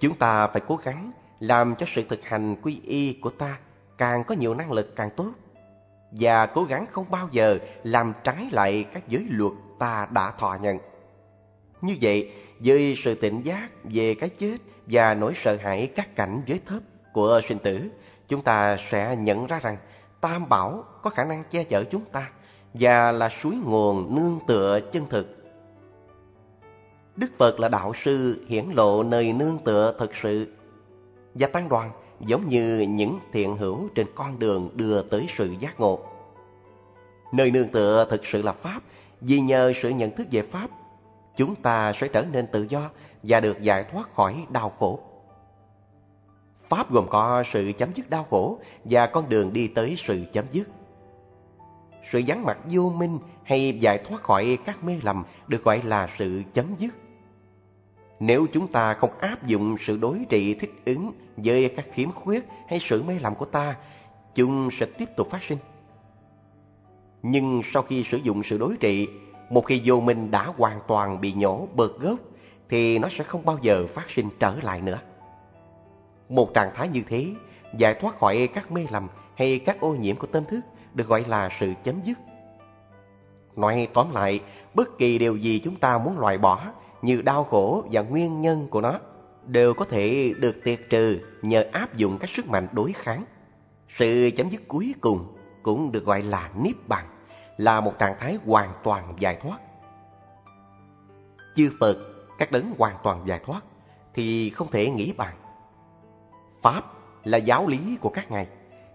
Chúng 0.00 0.14
ta 0.14 0.46
phải 0.46 0.62
cố 0.68 0.76
gắng 0.76 1.12
làm 1.40 1.74
cho 1.76 1.86
sự 1.88 2.04
thực 2.08 2.24
hành 2.24 2.56
quy 2.62 2.80
y 2.84 3.12
của 3.12 3.30
ta 3.30 3.58
càng 3.98 4.24
có 4.24 4.34
nhiều 4.34 4.54
năng 4.54 4.72
lực 4.72 4.96
càng 4.96 5.10
tốt 5.16 5.32
và 6.10 6.46
cố 6.46 6.64
gắng 6.64 6.86
không 6.90 7.06
bao 7.10 7.28
giờ 7.32 7.58
làm 7.84 8.12
trái 8.24 8.48
lại 8.52 8.84
các 8.92 9.08
giới 9.08 9.26
luật 9.30 9.52
ta 9.78 10.08
đã 10.10 10.32
thọ 10.38 10.56
nhận. 10.62 10.78
Như 11.80 11.96
vậy, 12.00 12.32
với 12.58 12.94
sự 12.96 13.14
tỉnh 13.14 13.42
giác 13.42 13.68
về 13.84 14.14
cái 14.14 14.28
chết 14.28 14.56
và 14.86 15.14
nỗi 15.14 15.32
sợ 15.36 15.56
hãi 15.56 15.92
các 15.94 16.16
cảnh 16.16 16.42
giới 16.46 16.60
thấp 16.66 16.82
của 17.12 17.40
sinh 17.48 17.58
tử, 17.58 17.88
chúng 18.28 18.42
ta 18.42 18.76
sẽ 18.76 19.16
nhận 19.16 19.46
ra 19.46 19.60
rằng 19.60 19.76
Tam 20.20 20.48
Bảo 20.48 20.84
có 21.02 21.10
khả 21.10 21.24
năng 21.24 21.44
che 21.50 21.64
chở 21.64 21.84
chúng 21.84 22.04
ta 22.04 22.30
và 22.74 23.12
là 23.12 23.28
suối 23.28 23.54
nguồn 23.64 24.14
nương 24.14 24.38
tựa 24.46 24.80
chân 24.92 25.06
thực. 25.10 25.36
Đức 27.16 27.30
Phật 27.38 27.60
là 27.60 27.68
đạo 27.68 27.92
sư 27.94 28.44
hiển 28.48 28.64
lộ 28.74 29.02
nơi 29.02 29.32
nương 29.32 29.58
tựa 29.58 29.94
thực 29.98 30.14
sự 30.14 30.46
và 31.34 31.46
tăng 31.46 31.68
đoàn 31.68 31.90
giống 32.20 32.48
như 32.48 32.86
những 32.88 33.18
thiện 33.32 33.56
hữu 33.56 33.88
trên 33.94 34.06
con 34.14 34.38
đường 34.38 34.70
đưa 34.74 35.02
tới 35.02 35.26
sự 35.28 35.54
giác 35.60 35.80
ngộ. 35.80 36.00
Nơi 37.32 37.50
nương 37.50 37.68
tựa 37.68 38.06
thực 38.10 38.26
sự 38.26 38.42
là 38.42 38.52
Pháp, 38.52 38.80
vì 39.20 39.40
nhờ 39.40 39.72
sự 39.76 39.90
nhận 39.90 40.10
thức 40.10 40.26
về 40.30 40.42
Pháp, 40.42 40.70
chúng 41.36 41.54
ta 41.54 41.92
sẽ 41.92 42.08
trở 42.08 42.24
nên 42.32 42.46
tự 42.46 42.66
do 42.68 42.90
và 43.22 43.40
được 43.40 43.62
giải 43.62 43.84
thoát 43.84 44.14
khỏi 44.14 44.46
đau 44.50 44.72
khổ. 44.78 45.00
Pháp 46.68 46.90
gồm 46.90 47.06
có 47.10 47.42
sự 47.52 47.72
chấm 47.78 47.92
dứt 47.94 48.10
đau 48.10 48.26
khổ 48.30 48.58
và 48.84 49.06
con 49.06 49.28
đường 49.28 49.52
đi 49.52 49.68
tới 49.68 49.94
sự 49.98 50.24
chấm 50.32 50.44
dứt. 50.52 50.68
Sự 52.10 52.22
vắng 52.26 52.44
mặt 52.44 52.58
vô 52.70 52.92
minh 52.96 53.18
hay 53.42 53.78
giải 53.80 53.98
thoát 53.98 54.22
khỏi 54.22 54.58
các 54.64 54.84
mê 54.84 54.98
lầm 55.02 55.24
được 55.46 55.64
gọi 55.64 55.82
là 55.82 56.08
sự 56.18 56.42
chấm 56.54 56.66
dứt. 56.78 56.94
Nếu 58.20 58.46
chúng 58.52 58.68
ta 58.68 58.94
không 58.94 59.18
áp 59.18 59.46
dụng 59.46 59.76
sự 59.78 59.96
đối 59.96 60.26
trị 60.28 60.54
thích 60.54 60.72
ứng 60.84 61.12
với 61.36 61.68
các 61.76 61.86
khiếm 61.92 62.12
khuyết 62.12 62.48
hay 62.68 62.78
sự 62.80 63.02
mê 63.02 63.18
lầm 63.22 63.34
của 63.34 63.44
ta, 63.44 63.76
chúng 64.34 64.70
sẽ 64.70 64.86
tiếp 64.86 65.08
tục 65.16 65.30
phát 65.30 65.42
sinh. 65.42 65.58
Nhưng 67.22 67.60
sau 67.64 67.82
khi 67.82 68.04
sử 68.04 68.16
dụng 68.16 68.42
sự 68.42 68.58
đối 68.58 68.76
trị, 68.76 69.08
một 69.50 69.66
khi 69.66 69.82
vô 69.84 70.00
minh 70.00 70.30
đã 70.30 70.52
hoàn 70.56 70.80
toàn 70.86 71.20
bị 71.20 71.32
nhổ 71.32 71.68
bợt 71.74 71.90
gốc, 72.00 72.18
thì 72.68 72.98
nó 72.98 73.08
sẽ 73.08 73.24
không 73.24 73.44
bao 73.44 73.58
giờ 73.62 73.86
phát 73.86 74.10
sinh 74.10 74.28
trở 74.40 74.56
lại 74.62 74.80
nữa. 74.80 74.98
Một 76.28 76.54
trạng 76.54 76.70
thái 76.74 76.88
như 76.88 77.02
thế, 77.08 77.26
giải 77.76 77.94
thoát 77.94 78.18
khỏi 78.18 78.48
các 78.54 78.72
mê 78.72 78.86
lầm 78.90 79.08
hay 79.34 79.58
các 79.58 79.80
ô 79.80 79.94
nhiễm 79.94 80.16
của 80.16 80.26
tâm 80.26 80.44
thức 80.44 80.60
được 80.94 81.08
gọi 81.08 81.24
là 81.28 81.48
sự 81.58 81.72
chấm 81.84 82.00
dứt. 82.04 82.18
Nói 83.56 83.88
tóm 83.94 84.12
lại, 84.12 84.40
bất 84.74 84.98
kỳ 84.98 85.18
điều 85.18 85.36
gì 85.36 85.60
chúng 85.64 85.76
ta 85.76 85.98
muốn 85.98 86.18
loại 86.18 86.38
bỏ 86.38 86.72
như 87.06 87.22
đau 87.22 87.44
khổ 87.44 87.84
và 87.92 88.02
nguyên 88.02 88.40
nhân 88.40 88.68
của 88.70 88.80
nó 88.80 88.98
đều 89.46 89.74
có 89.74 89.84
thể 89.84 90.32
được 90.38 90.56
tiệt 90.64 90.80
trừ 90.90 91.20
nhờ 91.42 91.64
áp 91.72 91.96
dụng 91.96 92.18
các 92.18 92.30
sức 92.30 92.46
mạnh 92.48 92.68
đối 92.72 92.92
kháng. 92.92 93.24
Sự 93.88 94.30
chấm 94.36 94.48
dứt 94.48 94.62
cuối 94.68 94.94
cùng 95.00 95.36
cũng 95.62 95.92
được 95.92 96.04
gọi 96.04 96.22
là 96.22 96.50
Niết 96.56 96.88
Bàn, 96.88 97.06
là 97.56 97.80
một 97.80 97.92
trạng 97.98 98.18
thái 98.18 98.38
hoàn 98.46 98.72
toàn 98.82 99.14
giải 99.18 99.38
thoát. 99.42 99.58
Chư 101.56 101.70
Phật, 101.80 101.96
các 102.38 102.52
đấng 102.52 102.72
hoàn 102.78 102.96
toàn 103.02 103.22
giải 103.26 103.40
thoát, 103.44 103.60
thì 104.14 104.50
không 104.50 104.70
thể 104.70 104.90
nghĩ 104.90 105.12
bàn. 105.12 105.34
Pháp 106.62 106.84
là 107.24 107.38
giáo 107.38 107.68
lý 107.68 107.96
của 108.00 108.08
các 108.08 108.30
ngài, 108.30 108.46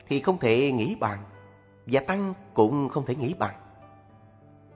thì 0.08 0.22
không 0.22 0.38
thể 0.38 0.72
nghĩ 0.72 0.96
bàn, 1.00 1.20
và 1.86 2.02
Tăng 2.08 2.34
cũng 2.54 2.90
không 2.90 3.06
thể 3.06 3.16
nghĩ 3.16 3.34
bàn. 3.34 3.56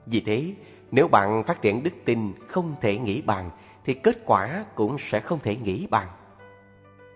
Vì 0.06 0.20
thế, 0.20 0.54
nếu 0.90 1.08
bạn 1.08 1.44
phát 1.44 1.62
triển 1.62 1.82
đức 1.82 1.94
tin 2.04 2.32
không 2.48 2.74
thể 2.80 2.98
nghĩ 2.98 3.22
bàn, 3.22 3.50
thì 3.84 3.94
kết 3.94 4.18
quả 4.26 4.64
cũng 4.74 4.98
sẽ 4.98 5.20
không 5.20 5.38
thể 5.42 5.56
nghĩ 5.56 5.86
bàn. 5.90 6.06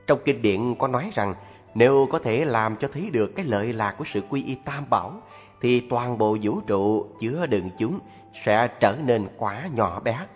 Trong 0.06 0.18
kinh 0.24 0.42
điển 0.42 0.74
có 0.74 0.88
nói 0.88 1.10
rằng, 1.14 1.34
nếu 1.74 2.08
có 2.12 2.18
thể 2.18 2.44
làm 2.44 2.76
cho 2.76 2.88
thấy 2.92 3.10
được 3.12 3.32
cái 3.36 3.46
lợi 3.46 3.72
lạc 3.72 3.94
của 3.98 4.04
sự 4.04 4.22
quy 4.30 4.44
y 4.44 4.54
tam 4.54 4.90
bảo, 4.90 5.22
thì 5.60 5.80
toàn 5.80 6.18
bộ 6.18 6.36
vũ 6.42 6.60
trụ 6.60 7.06
chứa 7.20 7.46
đựng 7.46 7.70
chúng 7.78 7.98
sẽ 8.44 8.68
trở 8.80 8.96
nên 9.04 9.28
quá 9.36 9.68
nhỏ 9.74 10.00
bé, 10.00 10.26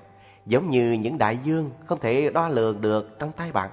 giống 0.46 0.70
như 0.70 0.92
những 0.92 1.18
đại 1.18 1.38
dương 1.44 1.70
không 1.84 2.00
thể 2.00 2.30
đo 2.30 2.48
lường 2.48 2.80
được 2.80 3.18
trong 3.18 3.32
tay 3.32 3.52
bạn. 3.52 3.70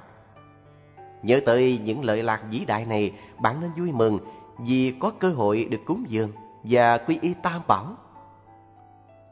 Nhớ 1.23 1.39
tới 1.45 1.79
những 1.83 2.03
lợi 2.03 2.23
lạc 2.23 2.43
vĩ 2.49 2.65
đại 2.67 2.85
này, 2.85 3.13
bạn 3.39 3.61
nên 3.61 3.71
vui 3.77 3.91
mừng 3.91 4.19
vì 4.59 4.93
có 4.99 5.11
cơ 5.19 5.29
hội 5.29 5.67
được 5.69 5.81
cúng 5.85 6.03
dường 6.07 6.31
và 6.63 6.97
quy 6.97 7.17
y 7.21 7.33
tam 7.43 7.61
bảo. 7.67 7.95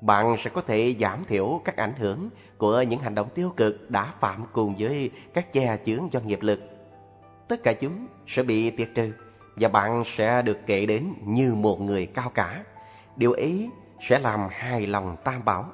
Bạn 0.01 0.35
sẽ 0.37 0.49
có 0.49 0.61
thể 0.61 0.95
giảm 0.99 1.25
thiểu 1.25 1.61
các 1.65 1.77
ảnh 1.77 1.93
hưởng 1.97 2.29
của 2.57 2.81
những 2.81 2.99
hành 2.99 3.15
động 3.15 3.29
tiêu 3.35 3.53
cực 3.57 3.91
đã 3.91 4.13
phạm 4.19 4.45
cùng 4.53 4.75
với 4.79 5.11
các 5.33 5.53
che 5.53 5.77
chướng 5.85 6.07
do 6.11 6.19
nghiệp 6.19 6.41
lực. 6.41 6.59
Tất 7.47 7.63
cả 7.63 7.73
chúng 7.73 8.07
sẽ 8.27 8.43
bị 8.43 8.69
tiệt 8.69 8.89
trừ 8.95 9.11
và 9.55 9.69
bạn 9.69 10.03
sẽ 10.05 10.41
được 10.41 10.57
kể 10.65 10.85
đến 10.85 11.13
như 11.25 11.55
một 11.55 11.81
người 11.81 12.05
cao 12.05 12.29
cả. 12.33 12.63
Điều 13.15 13.31
ấy 13.31 13.69
sẽ 14.01 14.19
làm 14.19 14.39
hài 14.49 14.87
lòng 14.87 15.17
tam 15.23 15.45
bảo. 15.45 15.65